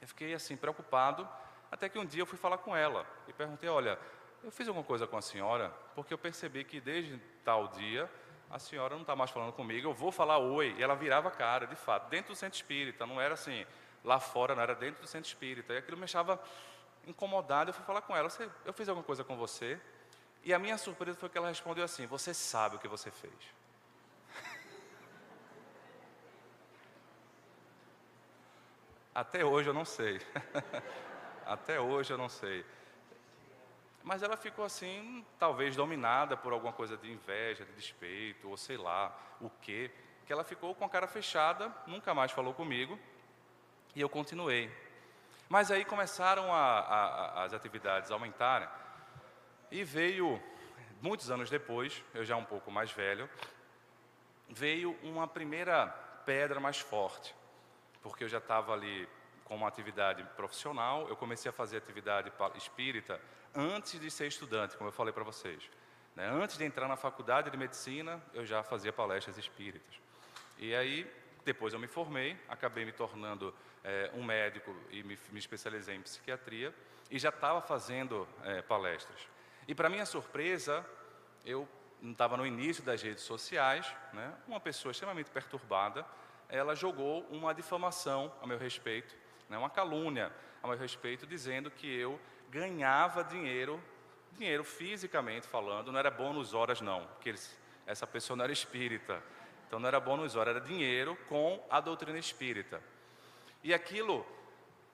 Eu 0.00 0.08
fiquei 0.08 0.34
assim 0.34 0.56
preocupado, 0.56 1.28
até 1.72 1.88
que 1.88 1.98
um 1.98 2.04
dia 2.04 2.20
eu 2.20 2.26
fui 2.26 2.36
falar 2.36 2.58
com 2.58 2.76
ela 2.76 3.06
e 3.26 3.32
perguntei: 3.32 3.66
olha, 3.66 3.98
eu 4.44 4.50
fiz 4.50 4.68
alguma 4.68 4.84
coisa 4.84 5.06
com 5.06 5.16
a 5.16 5.22
senhora, 5.22 5.72
porque 5.94 6.12
eu 6.12 6.18
percebi 6.18 6.64
que 6.64 6.78
desde 6.78 7.16
tal 7.42 7.68
dia 7.68 8.10
a 8.50 8.58
senhora 8.58 8.94
não 8.94 9.00
está 9.00 9.16
mais 9.16 9.30
falando 9.30 9.54
comigo, 9.54 9.88
eu 9.88 9.94
vou 9.94 10.12
falar 10.12 10.36
oi. 10.36 10.74
E 10.76 10.82
ela 10.82 10.94
virava 10.94 11.28
a 11.28 11.30
cara, 11.30 11.66
de 11.66 11.74
fato, 11.74 12.10
dentro 12.10 12.34
do 12.34 12.36
centro 12.36 12.56
espírita, 12.56 13.06
não 13.06 13.18
era 13.18 13.32
assim, 13.32 13.64
lá 14.04 14.20
fora, 14.20 14.54
não 14.54 14.62
era 14.62 14.74
dentro 14.74 15.00
do 15.00 15.08
centro 15.08 15.26
espírita. 15.26 15.72
E 15.72 15.78
aquilo 15.78 15.96
me 15.96 16.02
deixava 16.02 16.38
incomodado. 17.06 17.70
Eu 17.70 17.74
fui 17.74 17.86
falar 17.86 18.02
com 18.02 18.14
ela: 18.14 18.28
eu 18.66 18.72
fiz 18.74 18.86
alguma 18.90 19.04
coisa 19.04 19.24
com 19.24 19.34
você? 19.34 19.80
E 20.44 20.52
a 20.52 20.58
minha 20.58 20.76
surpresa 20.76 21.16
foi 21.18 21.30
que 21.30 21.38
ela 21.38 21.48
respondeu 21.48 21.84
assim: 21.84 22.06
Você 22.06 22.34
sabe 22.34 22.76
o 22.76 22.78
que 22.78 22.86
você 22.86 23.10
fez. 23.10 23.32
Até 29.14 29.42
hoje 29.42 29.70
eu 29.70 29.74
não 29.74 29.86
sei. 29.86 30.20
Até 31.46 31.80
hoje 31.80 32.12
eu 32.12 32.18
não 32.18 32.28
sei. 32.28 32.64
Mas 34.02 34.22
ela 34.22 34.36
ficou 34.36 34.64
assim, 34.64 35.24
talvez 35.38 35.76
dominada 35.76 36.36
por 36.36 36.52
alguma 36.52 36.72
coisa 36.72 36.96
de 36.96 37.10
inveja, 37.10 37.64
de 37.64 37.72
despeito, 37.72 38.48
ou 38.48 38.56
sei 38.56 38.76
lá, 38.76 39.16
o 39.40 39.48
quê, 39.48 39.90
que 40.26 40.32
ela 40.32 40.42
ficou 40.42 40.74
com 40.74 40.84
a 40.84 40.88
cara 40.88 41.06
fechada, 41.06 41.72
nunca 41.86 42.12
mais 42.12 42.32
falou 42.32 42.52
comigo, 42.52 42.98
e 43.94 44.00
eu 44.00 44.08
continuei. 44.08 44.70
Mas 45.48 45.70
aí 45.70 45.84
começaram 45.84 46.52
a, 46.52 46.80
a, 46.80 47.44
as 47.44 47.52
atividades 47.52 48.10
a 48.10 48.14
aumentarem, 48.14 48.68
e 49.70 49.84
veio, 49.84 50.42
muitos 51.00 51.30
anos 51.30 51.48
depois, 51.48 52.02
eu 52.12 52.24
já 52.24 52.36
um 52.36 52.44
pouco 52.44 52.70
mais 52.70 52.90
velho, 52.90 53.30
veio 54.48 54.98
uma 55.02 55.28
primeira 55.28 55.86
pedra 56.26 56.58
mais 56.58 56.78
forte, 56.78 57.34
porque 58.02 58.24
eu 58.24 58.28
já 58.28 58.38
estava 58.38 58.72
ali 58.72 59.08
com 59.52 59.56
uma 59.56 59.68
atividade 59.68 60.24
profissional, 60.34 61.06
eu 61.10 61.14
comecei 61.14 61.50
a 61.50 61.52
fazer 61.52 61.76
atividade 61.76 62.32
espírita 62.56 63.20
antes 63.54 64.00
de 64.00 64.10
ser 64.10 64.26
estudante, 64.26 64.78
como 64.78 64.88
eu 64.88 64.92
falei 64.92 65.12
para 65.12 65.22
vocês. 65.22 65.68
Né? 66.16 66.26
Antes 66.26 66.56
de 66.56 66.64
entrar 66.64 66.88
na 66.88 66.96
faculdade 66.96 67.50
de 67.50 67.56
medicina, 67.58 68.18
eu 68.32 68.46
já 68.46 68.62
fazia 68.62 68.94
palestras 68.94 69.36
espíritas. 69.36 70.00
E 70.56 70.74
aí, 70.74 71.06
depois 71.44 71.74
eu 71.74 71.78
me 71.78 71.86
formei, 71.86 72.34
acabei 72.48 72.86
me 72.86 72.92
tornando 72.92 73.54
é, 73.84 74.10
um 74.14 74.24
médico 74.24 74.74
e 74.90 75.02
me, 75.02 75.18
me, 75.30 75.38
especializei 75.38 75.96
em 75.96 76.00
psiquiatria 76.00 76.74
e 77.10 77.18
já 77.18 77.28
estava 77.28 77.60
fazendo 77.60 78.26
é, 78.44 78.62
palestras. 78.62 79.20
E 79.68 79.74
para 79.74 79.90
minha 79.90 80.06
surpresa, 80.06 80.82
eu 81.44 81.68
estava 82.02 82.38
no 82.38 82.46
início 82.46 82.82
das 82.82 83.02
redes 83.02 83.22
sociais, 83.22 83.94
né? 84.14 84.34
uma 84.48 84.60
pessoa 84.60 84.92
extremamente 84.92 85.30
perturbada, 85.30 86.06
ela 86.48 86.74
jogou 86.74 87.26
uma 87.30 87.52
difamação 87.54 88.32
a 88.40 88.46
meu 88.46 88.56
respeito, 88.56 89.20
né? 89.52 89.58
uma 89.58 89.70
calúnia 89.70 90.32
a 90.62 90.66
meu 90.66 90.76
respeito, 90.76 91.26
dizendo 91.26 91.70
que 91.70 91.86
eu 91.86 92.18
ganhava 92.50 93.22
dinheiro, 93.22 93.82
dinheiro 94.32 94.64
fisicamente 94.64 95.46
falando, 95.46 95.92
não 95.92 95.98
era 95.98 96.10
bônus 96.10 96.54
horas 96.54 96.80
não, 96.80 97.06
porque 97.06 97.28
eles, 97.28 97.58
essa 97.86 98.06
pessoa 98.06 98.36
não 98.36 98.44
era 98.44 98.52
espírita, 98.52 99.22
então 99.66 99.78
não 99.78 99.88
era 99.88 100.00
bônus 100.00 100.36
horas, 100.36 100.56
era 100.56 100.64
dinheiro 100.64 101.16
com 101.28 101.64
a 101.68 101.80
doutrina 101.80 102.18
espírita. 102.18 102.82
E 103.62 103.72
aquilo 103.74 104.26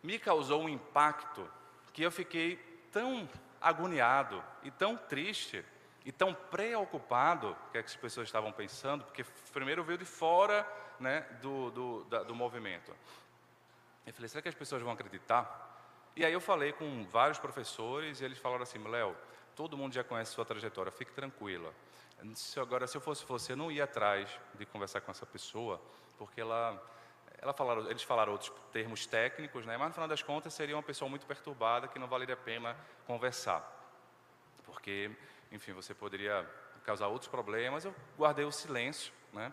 me 0.02 0.18
causou 0.18 0.62
um 0.62 0.68
impacto 0.68 1.48
que 1.92 2.02
eu 2.02 2.10
fiquei 2.10 2.56
tão 2.92 3.28
agoniado 3.60 4.42
e 4.62 4.70
tão 4.70 4.96
triste 4.96 5.64
e 6.04 6.12
tão 6.12 6.32
preocupado 6.32 7.56
que, 7.70 7.78
é 7.78 7.82
que 7.82 7.88
as 7.88 7.96
pessoas 7.96 8.28
estavam 8.28 8.52
pensando, 8.52 9.04
porque 9.04 9.24
primeiro 9.52 9.84
veio 9.84 9.98
de 9.98 10.04
fora 10.04 10.66
né, 10.98 11.20
do, 11.42 11.70
do, 11.70 12.04
da, 12.04 12.22
do 12.22 12.34
movimento. 12.34 12.92
Eu 14.08 14.14
falei, 14.14 14.28
será 14.28 14.40
que 14.40 14.48
as 14.48 14.54
pessoas 14.54 14.82
vão 14.82 14.92
acreditar? 14.92 15.66
E 16.16 16.24
aí 16.24 16.32
eu 16.32 16.40
falei 16.40 16.72
com 16.72 17.04
vários 17.04 17.38
professores 17.38 18.20
e 18.20 18.24
eles 18.24 18.38
falaram 18.38 18.62
assim, 18.62 18.82
Léo, 18.88 19.14
todo 19.54 19.76
mundo 19.76 19.92
já 19.92 20.02
conhece 20.02 20.32
sua 20.32 20.44
trajetória, 20.44 20.90
fique 20.90 21.12
tranquila. 21.12 21.72
Se, 22.34 22.58
agora, 22.58 22.86
se 22.86 22.96
eu 22.96 23.00
fosse 23.00 23.24
você, 23.26 23.52
eu 23.52 23.56
não 23.56 23.70
ia 23.70 23.84
atrás 23.84 24.28
de 24.54 24.66
conversar 24.66 25.00
com 25.02 25.10
essa 25.10 25.26
pessoa, 25.26 25.80
porque 26.16 26.40
ela, 26.40 26.82
ela 27.40 27.52
falaram, 27.52 27.88
eles 27.88 28.02
falaram 28.02 28.32
outros 28.32 28.50
termos 28.72 29.06
técnicos, 29.06 29.66
né? 29.66 29.76
mas 29.76 29.88
no 29.88 29.94
final 29.94 30.08
das 30.08 30.22
contas 30.22 30.54
seria 30.54 30.74
uma 30.74 30.82
pessoa 30.82 31.08
muito 31.08 31.26
perturbada 31.26 31.86
que 31.86 31.98
não 31.98 32.08
valeria 32.08 32.34
a 32.34 32.38
pena 32.38 32.76
conversar. 33.06 33.62
Porque, 34.64 35.10
enfim, 35.52 35.72
você 35.72 35.94
poderia 35.94 36.48
causar 36.82 37.08
outros 37.08 37.30
problemas. 37.30 37.84
Eu 37.84 37.94
guardei 38.16 38.44
o 38.44 38.50
silêncio, 38.50 39.12
né? 39.32 39.52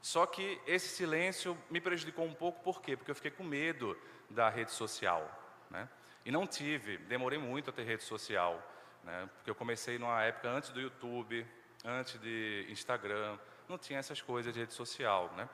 Só 0.00 0.26
que 0.26 0.60
esse 0.66 0.88
silêncio 0.88 1.56
me 1.70 1.80
prejudicou 1.80 2.24
um 2.24 2.34
pouco, 2.34 2.62
por 2.62 2.80
quê? 2.80 2.96
Porque 2.96 3.10
eu 3.10 3.14
fiquei 3.14 3.30
com 3.30 3.42
medo 3.42 3.96
da 4.30 4.48
rede 4.48 4.70
social, 4.72 5.28
né? 5.70 5.88
E 6.24 6.30
não 6.30 6.46
tive, 6.46 6.98
demorei 6.98 7.38
muito 7.38 7.70
a 7.70 7.72
ter 7.72 7.84
rede 7.84 8.02
social, 8.02 8.62
né? 9.02 9.28
Porque 9.36 9.50
eu 9.50 9.54
comecei 9.54 9.98
numa 9.98 10.22
época 10.22 10.48
antes 10.48 10.70
do 10.70 10.80
YouTube, 10.80 11.46
antes 11.84 12.20
de 12.20 12.66
Instagram, 12.68 13.38
não 13.68 13.78
tinha 13.78 13.98
essas 13.98 14.20
coisas 14.20 14.52
de 14.52 14.60
rede 14.60 14.74
social, 14.74 15.32
né? 15.36 15.48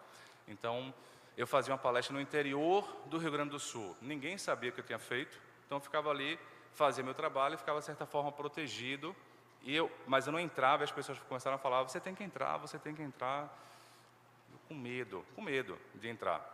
Então, 0.49 0.93
eu 1.37 1.47
fazia 1.47 1.73
uma 1.73 1.79
palestra 1.79 2.15
no 2.15 2.21
interior 2.21 2.85
do 3.07 3.19
Rio 3.19 3.31
Grande 3.31 3.51
do 3.51 3.59
Sul. 3.59 3.97
Ninguém 4.01 4.37
sabia 4.37 4.71
o 4.71 4.73
que 4.73 4.81
eu 4.81 4.85
tinha 4.85 4.99
feito, 4.99 5.39
então 5.65 5.79
eu 5.79 5.83
ficava 5.83 6.11
ali, 6.11 6.39
fazia 6.73 7.03
meu 7.03 7.15
trabalho 7.15 7.55
e 7.55 7.59
ficava, 7.59 7.79
de 7.79 7.87
certa 7.87 8.05
forma, 8.05 8.31
protegido. 8.31 9.15
E 9.63 9.75
eu, 9.75 9.91
mas 10.07 10.27
eu 10.27 10.33
não 10.33 10.41
entrava 10.41 10.83
e 10.83 10.85
as 10.85 10.93
pessoas 10.93 11.19
começaram 11.21 11.57
a 11.57 11.59
falar: 11.59 11.83
você 11.83 12.01
tem 12.01 12.15
que 12.15 12.25
entrar, 12.25 12.57
você 12.59 12.79
tem 12.79 12.95
que 12.95 13.03
entrar. 13.03 13.59
Com 14.69 14.75
medo, 14.75 15.25
com 15.35 15.43
medo 15.43 15.79
de 15.95 16.09
entrar 16.09 16.49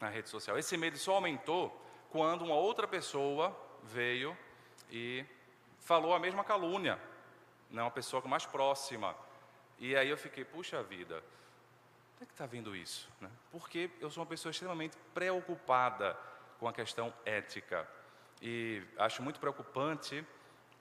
na 0.00 0.08
rede 0.08 0.28
social. 0.28 0.58
Esse 0.58 0.76
medo 0.76 0.96
só 0.98 1.14
aumentou 1.14 1.84
quando 2.10 2.44
uma 2.44 2.54
outra 2.54 2.86
pessoa 2.86 3.56
veio 3.82 4.36
e 4.90 5.24
falou 5.80 6.14
a 6.14 6.18
mesma 6.18 6.44
calúnia, 6.44 6.98
né, 7.70 7.82
uma 7.82 7.90
pessoa 7.90 8.22
mais 8.26 8.46
próxima. 8.46 9.14
E 9.78 9.96
aí 9.96 10.08
eu 10.08 10.16
fiquei, 10.16 10.44
puxa 10.44 10.82
vida, 10.82 11.22
por 12.18 12.26
que 12.26 12.32
está 12.32 12.46
vindo 12.46 12.74
isso? 12.74 13.08
Né? 13.20 13.30
Porque 13.52 13.90
eu 14.00 14.10
sou 14.10 14.22
uma 14.22 14.28
pessoa 14.28 14.50
extremamente 14.50 14.96
preocupada 15.14 16.16
com 16.58 16.66
a 16.66 16.72
questão 16.72 17.14
ética. 17.24 17.88
E 18.42 18.82
acho 18.98 19.22
muito 19.22 19.38
preocupante 19.38 20.24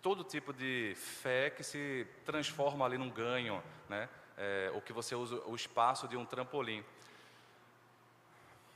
todo 0.01 0.23
tipo 0.23 0.51
de 0.53 0.93
fé 0.95 1.49
que 1.49 1.63
se 1.63 2.07
transforma 2.25 2.85
ali 2.85 2.97
num 2.97 3.09
ganho, 3.09 3.63
né? 3.89 4.09
É, 4.37 4.71
ou 4.73 4.81
que 4.81 4.93
você 4.93 5.15
usa 5.15 5.41
o 5.45 5.55
espaço 5.55 6.07
de 6.07 6.15
um 6.15 6.25
trampolim. 6.25 6.83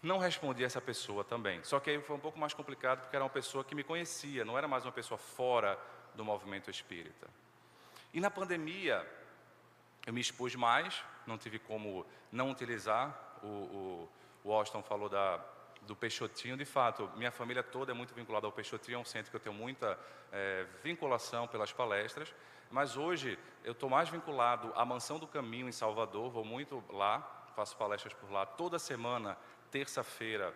Não 0.02 0.18
respondi 0.18 0.64
essa 0.64 0.82
pessoa 0.82 1.24
também. 1.24 1.64
Só 1.64 1.80
que 1.80 1.92
aí 1.92 2.02
foi 2.02 2.16
um 2.16 2.20
pouco 2.20 2.40
mais 2.40 2.54
complicado 2.54 3.02
porque 3.02 3.16
era 3.16 3.24
uma 3.24 3.30
pessoa 3.30 3.64
que 3.64 3.76
me 3.76 3.84
conhecia, 3.84 4.44
não 4.44 4.58
era 4.58 4.68
mais 4.68 4.84
uma 4.84 4.92
pessoa 4.92 5.18
fora 5.18 5.78
do 6.16 6.26
movimento 6.26 6.72
espírita. 6.72 7.28
E 8.14 8.20
na 8.20 8.32
pandemia, 8.32 9.08
eu 10.06 10.14
me 10.14 10.20
expus 10.20 10.56
mais, 10.56 11.04
não 11.28 11.38
tive 11.38 11.60
como 11.60 12.06
não 12.32 12.50
utilizar. 12.50 13.38
O, 13.44 13.48
o, 13.48 14.10
o 14.44 14.52
Austin 14.52 14.82
falou 14.82 15.08
da, 15.08 15.40
do 15.82 15.96
Peixotinho, 15.96 16.56
de 16.56 16.66
fato, 16.66 17.10
minha 17.16 17.32
família 17.32 17.64
toda 17.64 17.92
é 17.92 17.94
muito 17.94 18.14
vinculada 18.14 18.46
ao 18.46 18.52
Peixotinho, 18.52 18.96
é 18.96 19.00
um 19.00 19.06
centro 19.06 19.32
que 19.32 19.36
eu 19.36 19.42
tenho 19.42 19.56
muita 19.56 20.00
é, 20.32 20.66
vinculação 20.84 21.48
pelas 21.48 21.72
palestras, 21.72 22.34
mas 22.70 22.96
hoje 22.96 23.38
eu 23.64 23.74
estou 23.74 23.90
mais 23.90 24.10
vinculado 24.10 24.72
à 24.76 24.86
Mansão 24.86 25.20
do 25.20 25.28
Caminho 25.28 25.68
em 25.68 25.72
Salvador, 25.72 26.30
vou 26.30 26.46
muito 26.46 26.84
lá, 26.90 27.20
faço 27.56 27.76
palestras 27.76 28.14
por 28.14 28.32
lá 28.32 28.46
toda 28.46 28.80
semana, 28.80 29.38
terça-feira, 29.70 30.54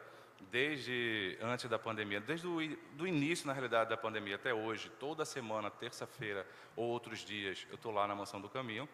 desde 0.52 1.38
antes 1.42 1.70
da 1.70 1.80
pandemia, 1.80 2.20
desde 2.20 2.48
o 2.48 2.58
do 2.94 3.08
início, 3.08 3.48
na 3.48 3.54
realidade, 3.54 3.90
da 3.90 3.98
pandemia 3.98 4.36
até 4.36 4.54
hoje, 4.54 4.90
toda 5.00 5.26
semana, 5.26 5.72
terça-feira 5.72 6.46
ou 6.76 6.86
outros 6.86 7.20
dias, 7.20 7.66
eu 7.70 7.76
estou 7.76 7.92
lá 7.92 8.08
na 8.08 8.16
Mansão 8.16 8.40
do 8.40 8.50
Caminho. 8.50 8.88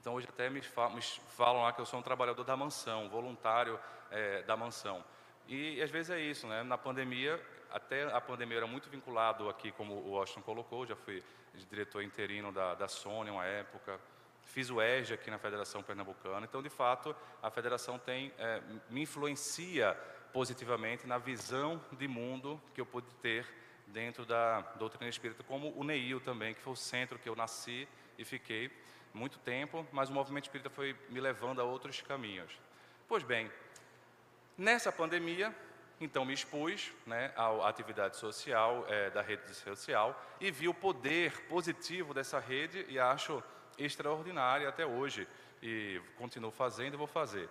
Então, 0.00 0.14
hoje 0.14 0.26
até 0.26 0.48
me, 0.48 0.62
falam, 0.62 1.62
lá 1.62 1.74
que 1.74 1.80
eu 1.80 1.84
sou 1.84 2.00
um 2.00 2.02
trabalhador 2.02 2.42
da 2.42 2.56
mansão, 2.56 3.10
voluntário 3.10 3.78
é, 4.10 4.42
da 4.44 4.56
mansão. 4.56 5.04
E, 5.46 5.74
e, 5.74 5.82
às 5.82 5.90
vezes 5.90 6.10
é 6.10 6.18
isso, 6.18 6.46
né? 6.46 6.62
Na 6.62 6.78
pandemia, 6.78 7.38
até 7.70 8.04
a 8.04 8.18
pandemia 8.18 8.56
era 8.56 8.66
muito 8.66 8.88
vinculado 8.88 9.50
aqui, 9.50 9.70
como 9.70 9.92
o 9.92 10.12
Washington 10.12 10.40
colocou, 10.40 10.86
já 10.86 10.96
fui 10.96 11.22
diretor 11.68 12.02
interino 12.02 12.50
da, 12.50 12.74
da 12.74 12.88
Sony 12.88 13.28
uma 13.28 13.44
época, 13.44 14.00
fiz 14.46 14.70
o 14.70 14.80
ERG 14.80 15.12
aqui 15.12 15.30
na 15.30 15.38
Federação 15.38 15.82
Pernambucana. 15.82 16.46
Então, 16.46 16.62
de 16.62 16.70
fato, 16.70 17.14
a 17.42 17.50
federação 17.50 17.98
tem, 17.98 18.32
é, 18.38 18.62
me 18.88 19.02
influencia 19.02 19.94
positivamente 20.32 21.06
na 21.06 21.18
visão 21.18 21.78
de 21.92 22.08
mundo 22.08 22.58
que 22.74 22.80
eu 22.80 22.86
pude 22.86 23.12
ter 23.16 23.46
dentro 23.86 24.24
da 24.24 24.62
doutrina 24.78 25.10
espírita, 25.10 25.42
como 25.42 25.78
o 25.78 25.84
NEIL 25.84 26.20
também, 26.20 26.54
que 26.54 26.62
foi 26.62 26.72
o 26.72 26.76
centro 26.76 27.18
que 27.18 27.28
eu 27.28 27.36
nasci 27.36 27.86
e 28.16 28.24
fiquei 28.24 28.70
muito 29.12 29.38
tempo, 29.38 29.86
mas 29.92 30.08
o 30.08 30.12
movimento 30.12 30.44
espírita 30.44 30.70
foi 30.70 30.96
me 31.08 31.20
levando 31.20 31.60
a 31.60 31.64
outros 31.64 32.00
caminhos. 32.02 32.52
Pois 33.08 33.22
bem, 33.22 33.50
nessa 34.56 34.92
pandemia, 34.92 35.54
então 36.00 36.24
me 36.24 36.32
expus 36.32 36.92
né, 37.06 37.32
à 37.36 37.68
atividade 37.68 38.16
social 38.16 38.86
é, 38.88 39.10
da 39.10 39.20
rede 39.20 39.52
social 39.54 40.20
e 40.40 40.50
vi 40.50 40.68
o 40.68 40.74
poder 40.74 41.46
positivo 41.46 42.14
dessa 42.14 42.38
rede 42.38 42.86
e 42.88 42.98
acho 42.98 43.42
extraordinária 43.76 44.68
até 44.68 44.86
hoje. 44.86 45.28
E 45.62 46.00
continuo 46.16 46.50
fazendo 46.50 46.94
e 46.94 46.96
vou 46.96 47.06
fazer. 47.06 47.50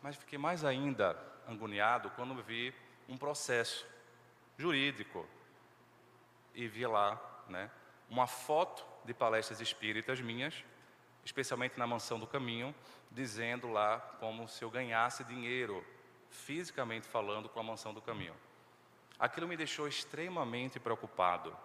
Mas 0.00 0.16
fiquei 0.16 0.38
mais 0.38 0.64
ainda 0.64 1.14
agoniado 1.46 2.10
quando 2.10 2.42
vi 2.42 2.74
um 3.06 3.18
processo 3.18 3.86
jurídico 4.56 5.28
e 6.54 6.66
vi 6.66 6.86
lá 6.86 7.20
né, 7.48 7.70
uma 8.08 8.26
foto 8.26 8.91
de 9.04 9.14
palestras 9.14 9.60
espíritas 9.60 10.20
minhas, 10.20 10.64
especialmente 11.24 11.78
na 11.78 11.86
Mansão 11.86 12.18
do 12.18 12.26
Caminho, 12.26 12.74
dizendo 13.10 13.70
lá 13.70 13.98
como 14.18 14.48
se 14.48 14.64
eu 14.64 14.70
ganhasse 14.70 15.24
dinheiro, 15.24 15.84
fisicamente 16.30 17.06
falando, 17.06 17.48
com 17.48 17.60
a 17.60 17.62
Mansão 17.62 17.92
do 17.92 18.00
Caminho. 18.00 18.34
Aquilo 19.18 19.46
me 19.46 19.56
deixou 19.56 19.86
extremamente 19.86 20.80
preocupado 20.80 21.56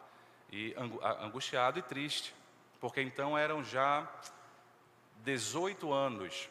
e 0.52 0.76
angustiado 1.22 1.80
e 1.80 1.82
triste, 1.82 2.34
porque 2.80 3.02
então 3.02 3.38
eram 3.38 3.64
já 3.64 4.08
18 5.24 5.92
anos, 5.92 6.50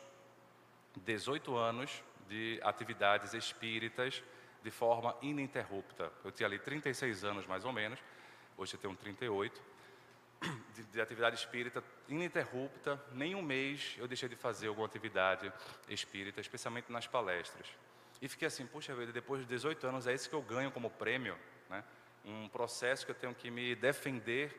18 0.96 1.56
anos 1.56 2.02
de 2.28 2.60
atividades 2.62 3.34
espíritas 3.34 4.22
de 4.62 4.70
forma 4.70 5.16
ininterrupta. 5.22 6.12
Eu 6.24 6.32
tinha 6.32 6.48
ali 6.48 6.58
36 6.58 7.22
anos 7.22 7.46
mais 7.46 7.64
ou 7.64 7.72
menos, 7.72 8.00
hoje 8.56 8.74
eu 8.74 8.80
tenho 8.80 8.96
38 8.96 9.75
de, 10.74 10.84
de, 10.84 11.00
atividade 11.00 11.36
espírita 11.36 11.82
ininterrupta, 12.08 13.02
nem 13.12 13.34
um 13.34 13.42
mês 13.42 13.94
eu 13.98 14.06
deixei 14.06 14.28
de 14.28 14.36
fazer 14.36 14.68
alguma 14.68 14.86
atividade 14.86 15.52
espírita, 15.88 16.40
especialmente 16.40 16.90
nas 16.90 17.06
palestras. 17.06 17.66
E 18.20 18.28
fiquei 18.28 18.48
assim, 18.48 18.66
puxa 18.66 18.94
vida, 18.94 19.12
depois 19.12 19.42
de 19.42 19.46
18 19.46 19.86
anos 19.86 20.06
é 20.06 20.14
isso 20.14 20.28
que 20.28 20.34
eu 20.34 20.42
ganho 20.42 20.70
como 20.70 20.90
prêmio, 20.90 21.36
né? 21.68 21.84
um 22.24 22.48
processo 22.48 23.04
que 23.04 23.12
eu 23.12 23.14
tenho 23.14 23.34
que 23.34 23.50
me 23.50 23.74
defender, 23.74 24.54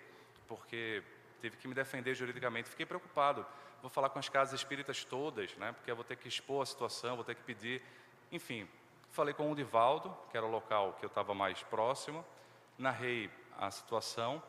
porque 0.47 1.03
tive 1.41 1.57
que 1.57 1.67
me 1.67 1.73
defender 1.73 2.13
juridicamente. 2.13 2.69
Fiquei 2.69 2.85
preocupado, 2.85 3.45
vou 3.81 3.89
falar 3.89 4.09
com 4.09 4.19
as 4.19 4.29
casas 4.29 4.59
espíritas 4.59 5.03
todas, 5.03 5.55
né? 5.57 5.71
porque 5.71 5.89
eu 5.89 5.95
vou 5.95 6.05
ter 6.05 6.15
que 6.15 6.27
expor 6.27 6.61
a 6.61 6.65
situação, 6.65 7.15
vou 7.15 7.25
ter 7.25 7.35
que 7.35 7.43
pedir, 7.43 7.81
enfim. 8.31 8.67
Falei 9.09 9.33
com 9.33 9.51
o 9.51 9.55
Divaldo, 9.55 10.15
que 10.29 10.37
era 10.37 10.45
o 10.45 10.49
local 10.49 10.93
que 10.99 11.05
eu 11.05 11.07
estava 11.07 11.33
mais 11.33 11.63
próximo, 11.63 12.23
narrei 12.77 13.31
a 13.57 13.71
situação, 13.71 14.41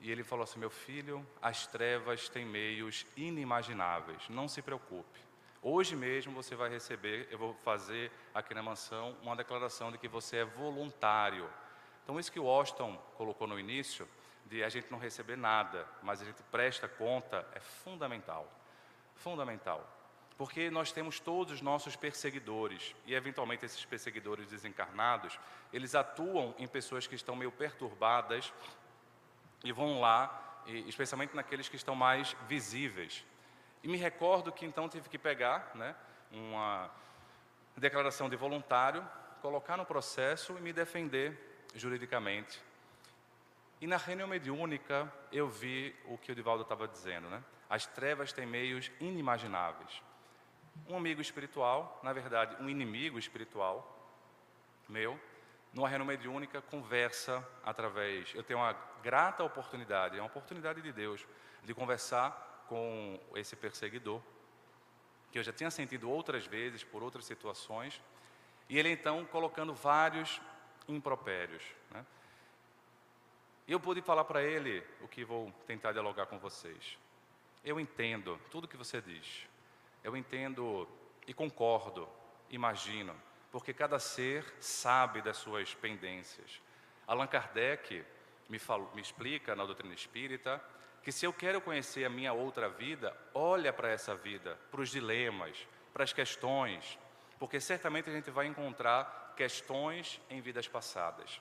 e 0.00 0.10
ele 0.10 0.24
falou 0.24 0.44
assim: 0.44 0.58
Meu 0.58 0.70
filho, 0.70 1.26
as 1.40 1.66
trevas 1.66 2.28
têm 2.28 2.44
meios 2.44 3.06
inimagináveis, 3.16 4.28
não 4.28 4.48
se 4.48 4.62
preocupe. 4.62 5.20
Hoje 5.62 5.94
mesmo 5.94 6.32
você 6.32 6.56
vai 6.56 6.70
receber, 6.70 7.28
eu 7.30 7.38
vou 7.38 7.54
fazer 7.62 8.10
aqui 8.34 8.54
na 8.54 8.62
mansão 8.62 9.14
uma 9.22 9.36
declaração 9.36 9.92
de 9.92 9.98
que 9.98 10.08
você 10.08 10.38
é 10.38 10.44
voluntário. 10.44 11.48
Então, 12.02 12.18
isso 12.18 12.32
que 12.32 12.40
o 12.40 12.48
Austin 12.48 12.98
colocou 13.16 13.46
no 13.46 13.60
início, 13.60 14.08
de 14.46 14.64
a 14.64 14.70
gente 14.70 14.90
não 14.90 14.98
receber 14.98 15.36
nada, 15.36 15.86
mas 16.02 16.22
a 16.22 16.24
gente 16.24 16.42
presta 16.44 16.88
conta, 16.88 17.46
é 17.54 17.60
fundamental. 17.60 18.50
Fundamental. 19.14 19.86
Porque 20.38 20.70
nós 20.70 20.90
temos 20.90 21.20
todos 21.20 21.52
os 21.52 21.60
nossos 21.60 21.94
perseguidores, 21.94 22.96
e 23.04 23.14
eventualmente 23.14 23.66
esses 23.66 23.84
perseguidores 23.84 24.48
desencarnados, 24.48 25.38
eles 25.70 25.94
atuam 25.94 26.54
em 26.58 26.66
pessoas 26.66 27.06
que 27.06 27.14
estão 27.14 27.36
meio 27.36 27.52
perturbadas 27.52 28.50
e 29.64 29.72
vão 29.72 30.00
lá, 30.00 30.62
e, 30.66 30.88
especialmente 30.88 31.34
naqueles 31.34 31.68
que 31.68 31.76
estão 31.76 31.94
mais 31.94 32.36
visíveis. 32.48 33.24
E 33.82 33.88
me 33.88 33.96
recordo 33.96 34.52
que 34.52 34.64
então 34.66 34.88
tive 34.88 35.08
que 35.08 35.18
pegar 35.18 35.70
né, 35.74 35.94
uma 36.30 36.90
declaração 37.76 38.28
de 38.28 38.36
voluntário, 38.36 39.06
colocar 39.40 39.76
no 39.76 39.86
processo 39.86 40.56
e 40.58 40.60
me 40.60 40.72
defender 40.72 41.66
juridicamente. 41.74 42.60
E 43.80 43.86
na 43.86 43.96
reunião 43.96 44.28
mediúnica 44.28 45.10
eu 45.32 45.48
vi 45.48 45.96
o 46.04 46.18
que 46.18 46.32
o 46.32 46.34
Divaldo 46.34 46.62
estava 46.62 46.86
dizendo, 46.86 47.28
né? 47.30 47.42
As 47.68 47.86
trevas 47.86 48.32
têm 48.32 48.44
meios 48.44 48.90
inimagináveis. 49.00 50.02
Um 50.88 50.96
amigo 50.96 51.22
espiritual, 51.22 51.98
na 52.02 52.12
verdade, 52.12 52.56
um 52.60 52.68
inimigo 52.68 53.18
espiritual 53.18 53.96
meu, 54.88 55.18
numa 55.72 55.88
reunião 55.88 56.06
mediúnica, 56.06 56.60
conversa 56.60 57.46
através. 57.64 58.34
Eu 58.34 58.42
tenho 58.42 58.58
uma 58.58 58.72
grata 59.02 59.44
oportunidade, 59.44 60.18
é 60.18 60.20
uma 60.20 60.26
oportunidade 60.26 60.82
de 60.82 60.92
Deus, 60.92 61.24
de 61.64 61.74
conversar 61.74 62.64
com 62.68 63.18
esse 63.34 63.56
perseguidor. 63.56 64.20
que 65.32 65.38
eu 65.38 65.44
já 65.44 65.52
tinha 65.52 65.70
sentido 65.70 66.10
outras 66.10 66.44
vezes 66.44 66.82
por 66.82 67.04
outras 67.04 67.24
situações, 67.24 68.02
e 68.68 68.76
ele 68.76 68.90
então 68.90 69.24
colocando 69.26 69.72
vários 69.72 70.40
impropérios. 70.88 71.62
Né? 71.92 72.04
E 73.68 73.72
eu 73.72 73.78
pude 73.78 74.02
falar 74.02 74.24
para 74.24 74.42
ele 74.42 74.84
o 75.00 75.06
que 75.06 75.24
vou 75.24 75.52
tentar 75.68 75.92
dialogar 75.92 76.26
com 76.26 76.36
vocês. 76.38 76.98
Eu 77.64 77.78
entendo 77.78 78.40
tudo 78.50 78.66
que 78.66 78.76
você 78.76 79.00
diz. 79.00 79.46
Eu 80.02 80.16
entendo 80.16 80.88
e 81.26 81.32
concordo, 81.32 82.08
imagino, 82.48 83.14
porque 83.50 83.72
cada 83.74 83.98
ser 83.98 84.44
sabe 84.60 85.20
das 85.20 85.36
suas 85.36 85.74
pendências. 85.74 86.60
Allan 87.06 87.26
Kardec 87.26 88.04
me, 88.48 88.58
me 88.94 89.00
explica 89.00 89.56
na 89.56 89.64
doutrina 89.64 89.94
espírita 89.94 90.62
que 91.02 91.10
se 91.10 91.24
eu 91.24 91.32
quero 91.32 91.60
conhecer 91.60 92.04
a 92.04 92.10
minha 92.10 92.32
outra 92.32 92.68
vida, 92.68 93.16
olha 93.34 93.72
para 93.72 93.88
essa 93.88 94.14
vida, 94.14 94.58
para 94.70 94.80
os 94.80 94.90
dilemas, 94.90 95.66
para 95.92 96.04
as 96.04 96.12
questões, 96.12 96.98
porque 97.38 97.58
certamente 97.58 98.10
a 98.10 98.12
gente 98.12 98.30
vai 98.30 98.46
encontrar 98.46 99.32
questões 99.36 100.20
em 100.28 100.40
vidas 100.40 100.68
passadas. 100.68 101.40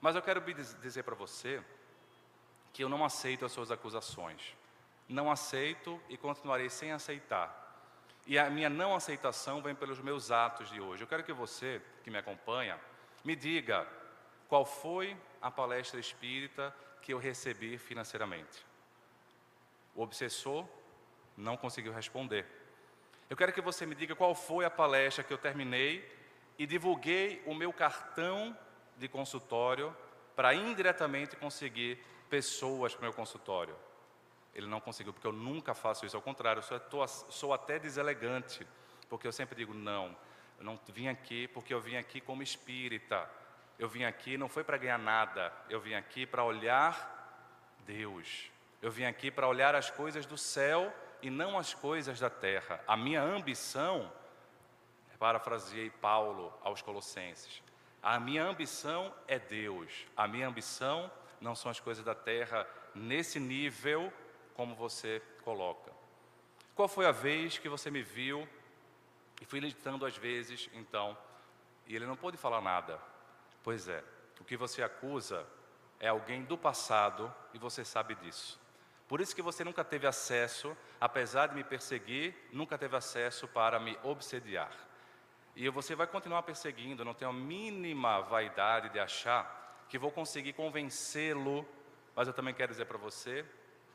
Mas 0.00 0.16
eu 0.16 0.22
quero 0.22 0.40
dizer 0.80 1.02
para 1.02 1.14
você 1.14 1.62
que 2.72 2.82
eu 2.82 2.88
não 2.88 3.04
aceito 3.04 3.44
as 3.44 3.52
suas 3.52 3.70
acusações. 3.70 4.56
Não 5.08 5.30
aceito 5.30 6.00
e 6.08 6.16
continuarei 6.16 6.68
sem 6.68 6.92
aceitar. 6.92 7.63
E 8.26 8.38
a 8.38 8.48
minha 8.48 8.70
não 8.70 8.94
aceitação 8.94 9.60
vem 9.60 9.74
pelos 9.74 10.00
meus 10.00 10.30
atos 10.30 10.70
de 10.70 10.80
hoje. 10.80 11.02
Eu 11.02 11.06
quero 11.06 11.22
que 11.22 11.32
você, 11.32 11.80
que 12.02 12.10
me 12.10 12.18
acompanha, 12.18 12.78
me 13.22 13.36
diga 13.36 13.86
qual 14.48 14.64
foi 14.64 15.16
a 15.42 15.50
palestra 15.50 16.00
espírita 16.00 16.74
que 17.02 17.12
eu 17.12 17.18
recebi 17.18 17.76
financeiramente. 17.76 18.64
O 19.94 20.02
obsessor 20.02 20.66
não 21.36 21.56
conseguiu 21.56 21.92
responder. 21.92 22.46
Eu 23.28 23.36
quero 23.36 23.52
que 23.52 23.60
você 23.60 23.84
me 23.84 23.94
diga 23.94 24.14
qual 24.14 24.34
foi 24.34 24.64
a 24.64 24.70
palestra 24.70 25.24
que 25.24 25.32
eu 25.32 25.38
terminei 25.38 26.10
e 26.58 26.66
divulguei 26.66 27.42
o 27.46 27.54
meu 27.54 27.72
cartão 27.72 28.56
de 28.96 29.08
consultório 29.08 29.94
para 30.36 30.54
indiretamente 30.54 31.36
conseguir 31.36 31.98
pessoas 32.28 32.92
para 32.92 33.00
o 33.00 33.04
meu 33.04 33.12
consultório. 33.12 33.76
Ele 34.54 34.66
não 34.66 34.80
conseguiu, 34.80 35.12
porque 35.12 35.26
eu 35.26 35.32
nunca 35.32 35.74
faço 35.74 36.06
isso, 36.06 36.16
ao 36.16 36.22
contrário, 36.22 36.60
eu 36.60 36.62
sou, 36.62 37.08
sou 37.08 37.52
até 37.52 37.78
deselegante, 37.78 38.66
porque 39.08 39.26
eu 39.26 39.32
sempre 39.32 39.56
digo: 39.56 39.74
não, 39.74 40.16
eu 40.58 40.64
não 40.64 40.78
vim 40.88 41.08
aqui 41.08 41.48
porque 41.48 41.74
eu 41.74 41.80
vim 41.80 41.96
aqui 41.96 42.20
como 42.20 42.42
espírita, 42.42 43.28
eu 43.78 43.88
vim 43.88 44.04
aqui 44.04 44.38
não 44.38 44.48
foi 44.48 44.62
para 44.62 44.76
ganhar 44.76 44.98
nada, 44.98 45.52
eu 45.68 45.80
vim 45.80 45.94
aqui 45.94 46.24
para 46.26 46.44
olhar 46.44 47.12
Deus. 47.86 48.50
Eu 48.80 48.90
vim 48.90 49.04
aqui 49.04 49.30
para 49.30 49.48
olhar 49.48 49.74
as 49.74 49.90
coisas 49.90 50.26
do 50.26 50.36
céu 50.36 50.92
e 51.22 51.30
não 51.30 51.58
as 51.58 51.72
coisas 51.72 52.20
da 52.20 52.28
terra. 52.28 52.80
A 52.86 52.96
minha 52.96 53.22
ambição, 53.22 54.12
parafraseei 55.18 55.90
Paulo 55.90 56.52
aos 56.62 56.82
Colossenses, 56.82 57.62
a 58.02 58.20
minha 58.20 58.44
ambição 58.44 59.12
é 59.26 59.38
Deus, 59.38 60.06
a 60.14 60.28
minha 60.28 60.46
ambição 60.46 61.10
não 61.40 61.54
são 61.54 61.70
as 61.70 61.80
coisas 61.80 62.04
da 62.04 62.14
terra 62.14 62.66
nesse 62.94 63.40
nível 63.40 64.12
como 64.54 64.74
você 64.74 65.20
coloca. 65.42 65.92
Qual 66.74 66.88
foi 66.88 67.06
a 67.06 67.12
vez 67.12 67.58
que 67.58 67.68
você 67.68 67.90
me 67.90 68.02
viu 68.02 68.48
e 69.40 69.44
fui 69.44 69.60
lutando 69.60 70.06
às 70.06 70.16
vezes, 70.16 70.68
então, 70.72 71.16
e 71.86 71.94
ele 71.94 72.06
não 72.06 72.16
pôde 72.16 72.36
falar 72.36 72.60
nada? 72.60 72.98
Pois 73.62 73.88
é, 73.88 74.02
o 74.40 74.44
que 74.44 74.56
você 74.56 74.82
acusa 74.82 75.46
é 76.00 76.08
alguém 76.08 76.42
do 76.42 76.58
passado 76.58 77.32
e 77.52 77.58
você 77.58 77.84
sabe 77.84 78.14
disso. 78.16 78.60
Por 79.06 79.20
isso 79.20 79.34
que 79.34 79.42
você 79.42 79.62
nunca 79.62 79.84
teve 79.84 80.06
acesso, 80.06 80.76
apesar 81.00 81.48
de 81.48 81.54
me 81.54 81.62
perseguir, 81.62 82.34
nunca 82.52 82.78
teve 82.78 82.96
acesso 82.96 83.46
para 83.46 83.78
me 83.78 83.98
obsediar. 84.02 84.72
E 85.54 85.68
você 85.68 85.94
vai 85.94 86.06
continuar 86.06 86.42
perseguindo, 86.42 87.04
não 87.04 87.14
tenho 87.14 87.30
a 87.30 87.34
mínima 87.34 88.20
vaidade 88.22 88.88
de 88.88 88.98
achar 88.98 89.84
que 89.88 89.98
vou 89.98 90.10
conseguir 90.10 90.54
convencê-lo, 90.54 91.66
mas 92.16 92.26
eu 92.26 92.34
também 92.34 92.54
quero 92.54 92.72
dizer 92.72 92.86
para 92.86 92.98
você 92.98 93.44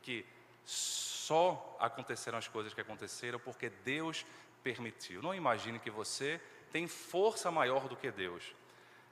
que 0.00 0.24
só 0.64 1.76
aconteceram 1.78 2.38
as 2.38 2.48
coisas 2.48 2.74
que 2.74 2.80
aconteceram 2.80 3.38
porque 3.38 3.70
Deus 3.70 4.26
permitiu. 4.62 5.22
Não 5.22 5.34
imagine 5.34 5.78
que 5.78 5.90
você 5.90 6.40
tem 6.72 6.86
força 6.86 7.50
maior 7.50 7.88
do 7.88 7.96
que 7.96 8.10
Deus. 8.10 8.54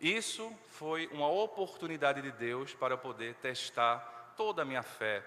Isso 0.01 0.53
foi 0.71 1.09
uma 1.09 1.29
oportunidade 1.29 2.23
de 2.23 2.31
Deus 2.31 2.75
para 2.75 2.95
eu 2.95 2.99
poder 2.99 3.35
testar 3.37 4.35
toda 4.37 4.63
a 4.63 4.65
minha 4.65 4.83
fé, 4.83 5.25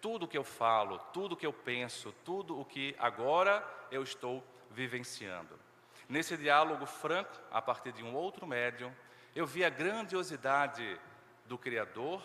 tudo 0.00 0.24
o 0.24 0.28
que 0.28 0.38
eu 0.38 0.44
falo, 0.44 0.98
tudo 1.12 1.32
o 1.32 1.36
que 1.36 1.46
eu 1.46 1.52
penso, 1.52 2.14
tudo 2.24 2.58
o 2.58 2.64
que 2.64 2.94
agora 2.98 3.66
eu 3.90 4.02
estou 4.02 4.44
vivenciando. 4.70 5.58
Nesse 6.08 6.36
diálogo 6.36 6.86
franco, 6.86 7.32
a 7.50 7.60
partir 7.60 7.92
de 7.92 8.04
um 8.04 8.14
outro 8.14 8.46
médium, 8.46 8.92
eu 9.34 9.46
vi 9.46 9.64
a 9.64 9.70
grandiosidade 9.70 11.00
do 11.46 11.58
Criador 11.58 12.22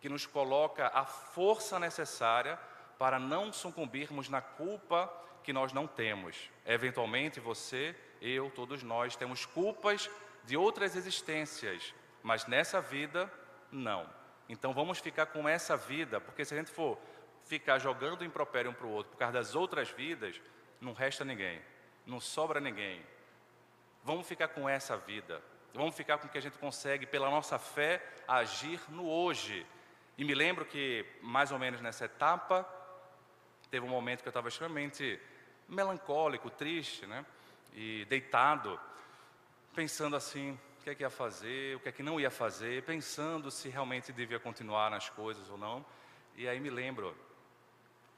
que 0.00 0.08
nos 0.08 0.26
coloca 0.26 0.88
a 0.94 1.04
força 1.04 1.78
necessária 1.78 2.58
para 3.00 3.18
não 3.18 3.50
sucumbirmos 3.50 4.28
na 4.28 4.42
culpa 4.42 5.10
que 5.42 5.54
nós 5.54 5.72
não 5.72 5.86
temos. 5.86 6.50
Eventualmente 6.66 7.40
você, 7.40 7.96
eu, 8.20 8.50
todos 8.50 8.82
nós 8.82 9.16
temos 9.16 9.46
culpas 9.46 10.10
de 10.44 10.54
outras 10.54 10.94
existências, 10.94 11.94
mas 12.22 12.44
nessa 12.44 12.78
vida 12.78 13.32
não. 13.72 14.06
Então 14.50 14.74
vamos 14.74 14.98
ficar 14.98 15.24
com 15.24 15.48
essa 15.48 15.78
vida, 15.78 16.20
porque 16.20 16.44
se 16.44 16.52
a 16.52 16.58
gente 16.58 16.70
for 16.70 16.98
ficar 17.46 17.78
jogando 17.78 18.22
impropério 18.22 18.70
um 18.70 18.74
para 18.74 18.86
o 18.86 18.90
outro 18.90 19.12
por 19.12 19.16
causa 19.16 19.32
das 19.32 19.54
outras 19.54 19.88
vidas, 19.88 20.38
não 20.78 20.92
resta 20.92 21.24
ninguém, 21.24 21.58
não 22.04 22.20
sobra 22.20 22.60
ninguém. 22.60 23.02
Vamos 24.04 24.28
ficar 24.28 24.48
com 24.48 24.68
essa 24.68 24.94
vida, 24.98 25.40
vamos 25.72 25.96
ficar 25.96 26.18
com 26.18 26.26
o 26.26 26.30
que 26.30 26.36
a 26.36 26.42
gente 26.42 26.58
consegue, 26.58 27.06
pela 27.06 27.30
nossa 27.30 27.58
fé, 27.58 28.06
agir 28.28 28.78
no 28.90 29.08
hoje. 29.08 29.66
E 30.18 30.24
me 30.24 30.34
lembro 30.34 30.66
que, 30.66 31.06
mais 31.22 31.50
ou 31.50 31.58
menos 31.58 31.80
nessa 31.80 32.04
etapa, 32.04 32.68
teve 33.70 33.86
um 33.86 33.88
momento 33.88 34.22
que 34.22 34.28
eu 34.28 34.30
estava 34.30 34.48
extremamente 34.48 35.20
melancólico, 35.68 36.50
triste, 36.50 37.06
né? 37.06 37.24
E 37.72 38.04
deitado, 38.06 38.78
pensando 39.74 40.16
assim, 40.16 40.58
o 40.80 40.82
que 40.82 40.90
é 40.90 40.94
que 40.94 41.02
ia 41.02 41.10
fazer, 41.10 41.76
o 41.76 41.80
que 41.80 41.88
é 41.88 41.92
que 41.92 42.02
não 42.02 42.18
ia 42.18 42.30
fazer, 42.30 42.82
pensando 42.82 43.50
se 43.50 43.68
realmente 43.68 44.12
devia 44.12 44.40
continuar 44.40 44.90
nas 44.90 45.08
coisas 45.08 45.48
ou 45.48 45.56
não. 45.56 45.84
E 46.34 46.48
aí 46.48 46.58
me 46.58 46.70
lembro 46.70 47.16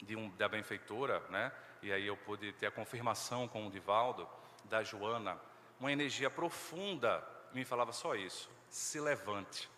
de 0.03 0.17
um, 0.17 0.31
da 0.31 0.49
benfeitora, 0.49 1.21
né? 1.29 1.53
E 1.83 1.93
aí 1.93 2.07
eu 2.07 2.17
pude 2.17 2.53
ter 2.53 2.67
a 2.67 2.71
confirmação 2.71 3.47
com 3.47 3.67
o 3.67 3.71
Divaldo, 3.71 4.29
da 4.65 4.83
Joana, 4.83 5.39
uma 5.79 5.93
energia 5.93 6.31
profunda, 6.31 7.23
me 7.53 7.65
falava 7.65 7.93
só 7.93 8.15
isso: 8.15 8.49
se 8.69 9.01
levante. 9.01 9.69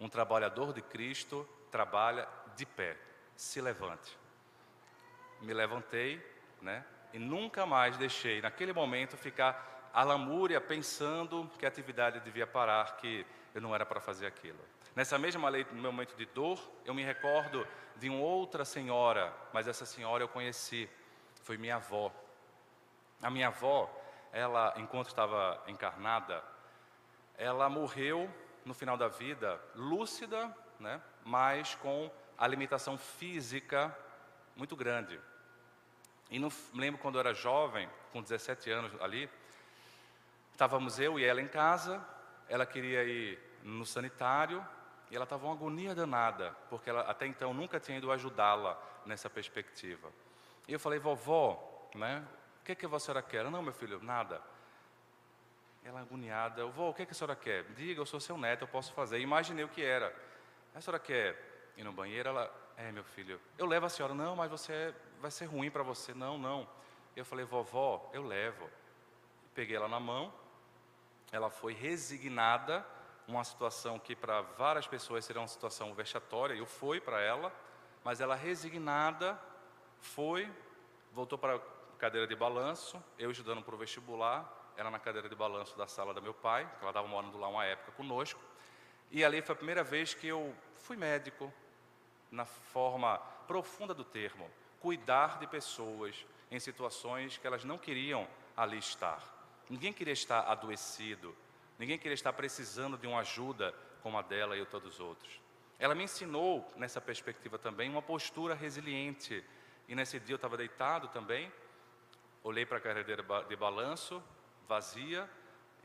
Um 0.00 0.08
trabalhador 0.08 0.72
de 0.72 0.82
Cristo 0.82 1.48
trabalha 1.70 2.28
de 2.56 2.66
pé, 2.66 2.96
se 3.36 3.60
levante. 3.60 4.18
Me 5.42 5.52
levantei, 5.52 6.24
né? 6.60 6.84
E 7.12 7.18
nunca 7.18 7.66
mais 7.66 7.98
deixei, 7.98 8.40
naquele 8.40 8.72
momento, 8.72 9.16
ficar 9.16 9.90
a 9.92 10.02
lamúria 10.02 10.60
pensando 10.60 11.50
que 11.58 11.66
a 11.66 11.68
atividade 11.68 12.20
devia 12.20 12.46
parar, 12.46 12.96
que 12.96 13.26
eu 13.54 13.60
não 13.60 13.74
era 13.74 13.84
para 13.84 14.00
fazer 14.00 14.26
aquilo. 14.26 14.58
Nessa 14.96 15.18
mesma 15.18 15.48
lei, 15.48 15.66
no 15.70 15.82
meu 15.82 15.92
momento 15.92 16.16
de 16.16 16.24
dor, 16.26 16.58
eu 16.84 16.94
me 16.94 17.02
recordo 17.02 17.66
de 17.96 18.08
uma 18.08 18.20
outra 18.20 18.64
senhora, 18.64 19.32
mas 19.52 19.68
essa 19.68 19.84
senhora 19.84 20.22
eu 20.22 20.28
conheci, 20.28 20.88
foi 21.42 21.58
minha 21.58 21.76
avó. 21.76 22.10
A 23.22 23.30
minha 23.30 23.48
avó, 23.48 23.90
ela, 24.32 24.72
enquanto 24.76 25.08
estava 25.08 25.62
encarnada, 25.66 26.42
ela 27.36 27.68
morreu 27.68 28.30
no 28.64 28.72
final 28.72 28.96
da 28.96 29.08
vida, 29.08 29.60
lúcida, 29.74 30.54
né, 30.78 31.00
mas 31.24 31.74
com 31.74 32.10
a 32.38 32.46
limitação 32.46 32.96
física 32.96 33.96
muito 34.56 34.76
grande. 34.76 35.20
E 36.32 36.38
não 36.38 36.50
lembro 36.72 36.98
quando 36.98 37.16
eu 37.16 37.20
era 37.20 37.34
jovem, 37.34 37.86
com 38.10 38.22
17 38.22 38.70
anos 38.70 39.02
ali, 39.02 39.28
estávamos 40.50 40.98
eu 40.98 41.18
e 41.18 41.24
ela 41.24 41.42
em 41.42 41.46
casa, 41.46 42.02
ela 42.48 42.64
queria 42.64 43.04
ir 43.04 43.38
no 43.62 43.84
sanitário, 43.84 44.66
e 45.10 45.14
ela 45.14 45.24
estava 45.24 45.44
uma 45.44 45.52
agonia 45.52 45.94
danada, 45.94 46.56
porque 46.70 46.88
ela 46.88 47.02
até 47.02 47.26
então 47.26 47.52
nunca 47.52 47.78
tinha 47.78 47.98
ido 47.98 48.10
ajudá-la 48.10 48.82
nessa 49.04 49.28
perspectiva. 49.28 50.10
E 50.66 50.72
eu 50.72 50.80
falei, 50.80 50.98
vovó, 50.98 51.90
né, 51.94 52.26
o 52.62 52.64
que, 52.64 52.74
que 52.74 52.86
a 52.86 52.98
senhora 52.98 53.20
quer? 53.20 53.44
Não, 53.50 53.62
meu 53.62 53.74
filho, 53.74 54.02
nada. 54.02 54.40
Ela 55.84 56.00
agoniada, 56.00 56.64
vovó, 56.64 56.88
o 56.88 56.94
que, 56.94 57.04
que 57.04 57.12
a 57.12 57.14
senhora 57.14 57.36
quer? 57.36 57.64
Diga, 57.74 58.00
eu 58.00 58.06
sou 58.06 58.18
seu 58.18 58.38
neto, 58.38 58.62
eu 58.62 58.68
posso 58.68 58.90
fazer. 58.94 59.18
E 59.18 59.22
imaginei 59.22 59.66
o 59.66 59.68
que 59.68 59.84
era. 59.84 60.16
A 60.74 60.80
senhora 60.80 60.98
quer 60.98 61.72
ir 61.76 61.84
no 61.84 61.92
banheiro? 61.92 62.30
Ela, 62.30 62.61
é, 62.76 62.90
meu 62.92 63.04
filho, 63.04 63.40
eu 63.58 63.66
levo 63.66 63.86
a 63.86 63.88
senhora. 63.88 64.14
Não, 64.14 64.36
mas 64.36 64.50
você 64.50 64.94
vai 65.20 65.30
ser 65.30 65.46
ruim 65.46 65.70
para 65.70 65.82
você. 65.82 66.14
Não, 66.14 66.38
não. 66.38 66.68
Eu 67.14 67.24
falei, 67.24 67.44
vovó, 67.44 68.10
eu 68.12 68.22
levo. 68.22 68.68
Peguei 69.54 69.76
ela 69.76 69.88
na 69.88 70.00
mão, 70.00 70.32
ela 71.30 71.50
foi 71.50 71.74
resignada 71.74 72.86
uma 73.28 73.44
situação 73.44 73.98
que 73.98 74.16
para 74.16 74.40
várias 74.40 74.86
pessoas 74.86 75.24
seria 75.24 75.40
uma 75.40 75.48
situação 75.48 75.94
vexatória, 75.94 76.54
eu 76.54 76.66
fui 76.66 77.00
para 77.00 77.20
ela, 77.20 77.52
mas 78.02 78.20
ela 78.20 78.34
resignada 78.34 79.38
foi, 80.00 80.50
voltou 81.12 81.38
para 81.38 81.56
o 81.56 81.62
cadeira 81.98 82.26
de 82.26 82.34
balanço, 82.34 83.02
eu 83.18 83.30
estudando 83.30 83.62
para 83.62 83.74
o 83.74 83.78
vestibular, 83.78 84.72
ela 84.76 84.90
na 84.90 84.98
cadeira 84.98 85.28
de 85.28 85.34
balanço 85.36 85.76
da 85.78 85.86
sala 85.86 86.12
do 86.12 86.20
meu 86.20 86.34
pai, 86.34 86.64
que 86.64 86.82
ela 86.82 86.90
estava 86.90 87.06
morando 87.06 87.38
lá 87.38 87.46
uma 87.46 87.64
época 87.64 87.92
conosco. 87.92 88.40
E 89.10 89.24
ali 89.24 89.40
foi 89.40 89.52
a 89.52 89.56
primeira 89.56 89.84
vez 89.84 90.14
que 90.14 90.26
eu 90.26 90.54
fui 90.74 90.96
médico, 90.96 91.52
na 92.32 92.44
forma 92.44 93.18
profunda 93.46 93.94
do 93.94 94.02
termo, 94.02 94.50
cuidar 94.80 95.38
de 95.38 95.46
pessoas 95.46 96.26
em 96.50 96.58
situações 96.58 97.38
que 97.38 97.46
elas 97.46 97.62
não 97.62 97.78
queriam 97.78 98.26
ali 98.56 98.78
estar. 98.78 99.22
Ninguém 99.68 99.92
queria 99.92 100.12
estar 100.12 100.40
adoecido, 100.50 101.36
ninguém 101.78 101.98
queria 101.98 102.14
estar 102.14 102.32
precisando 102.32 102.96
de 102.96 103.06
uma 103.06 103.20
ajuda 103.20 103.72
como 104.02 104.18
a 104.18 104.22
dela 104.22 104.56
e 104.56 104.64
todos 104.66 104.94
os 104.94 105.00
outros. 105.00 105.40
Ela 105.78 105.94
me 105.94 106.04
ensinou, 106.04 106.66
nessa 106.76 107.00
perspectiva 107.00 107.58
também, 107.58 107.90
uma 107.90 108.02
postura 108.02 108.54
resiliente. 108.54 109.44
E 109.88 109.94
nesse 109.94 110.18
dia 110.18 110.34
eu 110.34 110.36
estava 110.36 110.56
deitado 110.56 111.08
também, 111.08 111.52
olhei 112.42 112.64
para 112.64 112.78
a 112.78 112.80
cadeira 112.80 113.24
de 113.48 113.56
balanço, 113.56 114.22
vazia, 114.68 115.28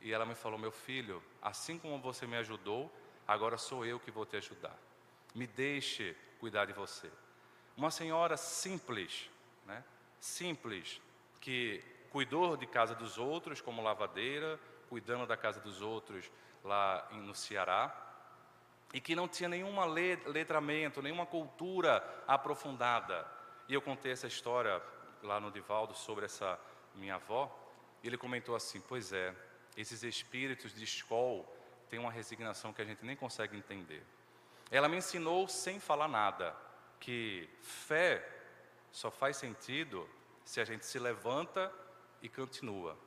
e 0.01 0.13
ela 0.13 0.25
me 0.25 0.35
falou: 0.35 0.59
Meu 0.59 0.71
filho, 0.71 1.21
assim 1.41 1.79
como 1.79 1.99
você 1.99 2.27
me 2.27 2.37
ajudou, 2.37 2.91
agora 3.27 3.57
sou 3.57 3.85
eu 3.85 3.99
que 3.99 4.11
vou 4.11 4.25
te 4.25 4.37
ajudar. 4.37 4.77
Me 5.33 5.47
deixe 5.47 6.15
cuidar 6.38 6.65
de 6.65 6.73
você. 6.73 7.11
Uma 7.75 7.91
senhora 7.91 8.38
simples, 8.38 9.29
né? 9.65 9.83
simples, 10.19 11.01
que 11.39 11.83
cuidou 12.09 12.57
de 12.57 12.65
casa 12.65 12.95
dos 12.95 13.17
outros 13.17 13.61
como 13.61 13.81
lavadeira, 13.81 14.59
cuidando 14.89 15.27
da 15.27 15.38
casa 15.38 15.59
dos 15.59 15.81
outros 15.81 16.31
lá 16.63 17.07
no 17.11 17.35
Ceará, 17.35 17.95
e 18.93 19.01
que 19.01 19.15
não 19.15 19.27
tinha 19.27 19.49
nenhuma 19.49 19.85
letramento, 19.85 21.01
nenhuma 21.01 21.25
cultura 21.25 22.03
aprofundada. 22.25 23.27
E 23.67 23.73
eu 23.73 23.81
contei 23.81 24.13
essa 24.13 24.27
história 24.27 24.81
lá 25.21 25.39
no 25.39 25.51
Divaldo 25.51 25.93
sobre 25.93 26.25
essa 26.25 26.59
minha 26.95 27.15
avó, 27.15 27.53
e 28.01 28.07
ele 28.07 28.17
comentou 28.17 28.55
assim: 28.55 28.81
Pois 28.81 29.11
é, 29.11 29.35
esses 29.75 30.03
espíritos 30.03 30.73
de 30.73 30.83
escola 30.83 31.45
têm 31.89 31.99
uma 31.99 32.11
resignação 32.11 32.73
que 32.73 32.81
a 32.81 32.85
gente 32.85 33.05
nem 33.05 33.15
consegue 33.15 33.57
entender. 33.57 34.03
Ela 34.70 34.89
me 34.89 34.97
ensinou 34.97 35.47
sem 35.47 35.80
falar 35.80 36.07
nada 36.07 36.55
que 36.99 37.49
fé 37.61 38.28
só 38.91 39.09
faz 39.09 39.38
sentido 39.38 40.07
se 40.43 40.59
a 40.59 40.65
gente 40.65 40.86
se 40.86 40.99
levanta 40.99 41.72
e 42.22 42.28
continua. 42.28 42.97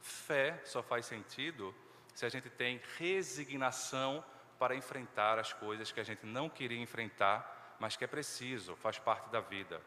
Fé 0.00 0.60
só 0.64 0.82
faz 0.82 1.06
sentido 1.06 1.74
se 2.14 2.26
a 2.26 2.28
gente 2.28 2.50
tem 2.50 2.80
resignação 2.98 4.24
para 4.58 4.74
enfrentar 4.74 5.38
as 5.38 5.52
coisas 5.52 5.92
que 5.92 6.00
a 6.00 6.04
gente 6.04 6.26
não 6.26 6.48
queria 6.48 6.80
enfrentar, 6.80 7.76
mas 7.78 7.96
que 7.96 8.04
é 8.04 8.08
preciso, 8.08 8.74
faz 8.76 8.98
parte 8.98 9.28
da 9.30 9.40
vida. 9.40 9.80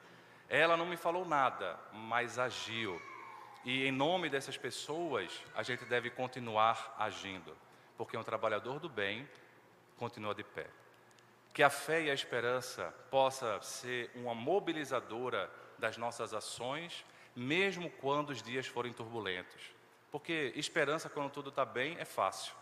Ela 0.48 0.76
não 0.76 0.86
me 0.86 0.98
falou 0.98 1.26
nada, 1.26 1.80
mas 1.94 2.40
agiu. 2.40 3.02
E 3.64 3.86
em 3.86 3.92
nome 3.92 4.30
dessas 4.30 4.58
pessoas, 4.58 5.44
a 5.54 5.64
gente 5.64 5.86
deve 5.86 6.10
continuar 6.10 6.96
agindo, 6.98 7.56
porque 7.98 8.18
um 8.18 8.24
trabalhador 8.24 8.80
do 8.80 8.90
bem 8.90 9.30
continua 9.98 10.34
de 10.34 10.44
pé. 10.44 10.68
Que 11.54 11.64
a 11.64 11.70
fé 11.70 12.04
e 12.04 12.10
a 12.10 12.14
esperança 12.14 12.94
possa 13.10 13.62
ser 13.62 14.10
uma 14.16 14.34
mobilizadora 14.34 15.52
das 15.78 15.98
nossas 15.98 16.34
ações, 16.34 17.06
mesmo 17.36 17.90
quando 17.90 18.30
os 18.30 18.42
dias 18.42 18.68
forem 18.68 18.94
turbulentos. 18.94 19.62
Porque 20.12 20.54
esperança 20.56 21.10
quando 21.10 21.32
tudo 21.32 21.50
está 21.50 21.66
bem 21.66 21.98
é 22.00 22.06
fácil. 22.06 22.54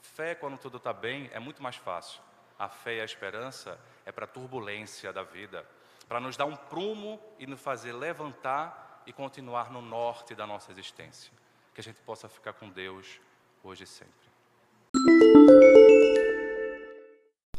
Fé 0.00 0.34
quando 0.34 0.58
tudo 0.58 0.76
está 0.76 0.92
bem 0.92 1.30
é 1.32 1.38
muito 1.38 1.62
mais 1.62 1.76
fácil. 1.76 2.20
A 2.58 2.68
fé 2.68 2.96
e 2.96 3.00
a 3.00 3.04
esperança 3.04 3.78
é 4.04 4.12
para 4.12 4.24
a 4.24 4.28
turbulência 4.28 5.12
da 5.12 5.22
vida, 5.22 5.66
para 6.08 6.20
nos 6.20 6.36
dar 6.36 6.44
um 6.44 6.56
prumo 6.56 7.20
e 7.38 7.46
nos 7.46 7.60
fazer 7.60 7.92
levantar 7.92 9.02
e 9.06 9.12
continuar 9.12 9.70
no 9.70 9.82
norte 9.82 10.34
da 10.34 10.46
nossa 10.46 10.70
existência. 10.70 11.32
Que 11.74 11.80
a 11.80 11.84
gente 11.84 12.00
possa 12.02 12.28
ficar 12.28 12.52
com 12.52 12.68
Deus 12.68 13.20
hoje 13.64 13.84
e 13.84 13.86
sempre. 13.86 14.21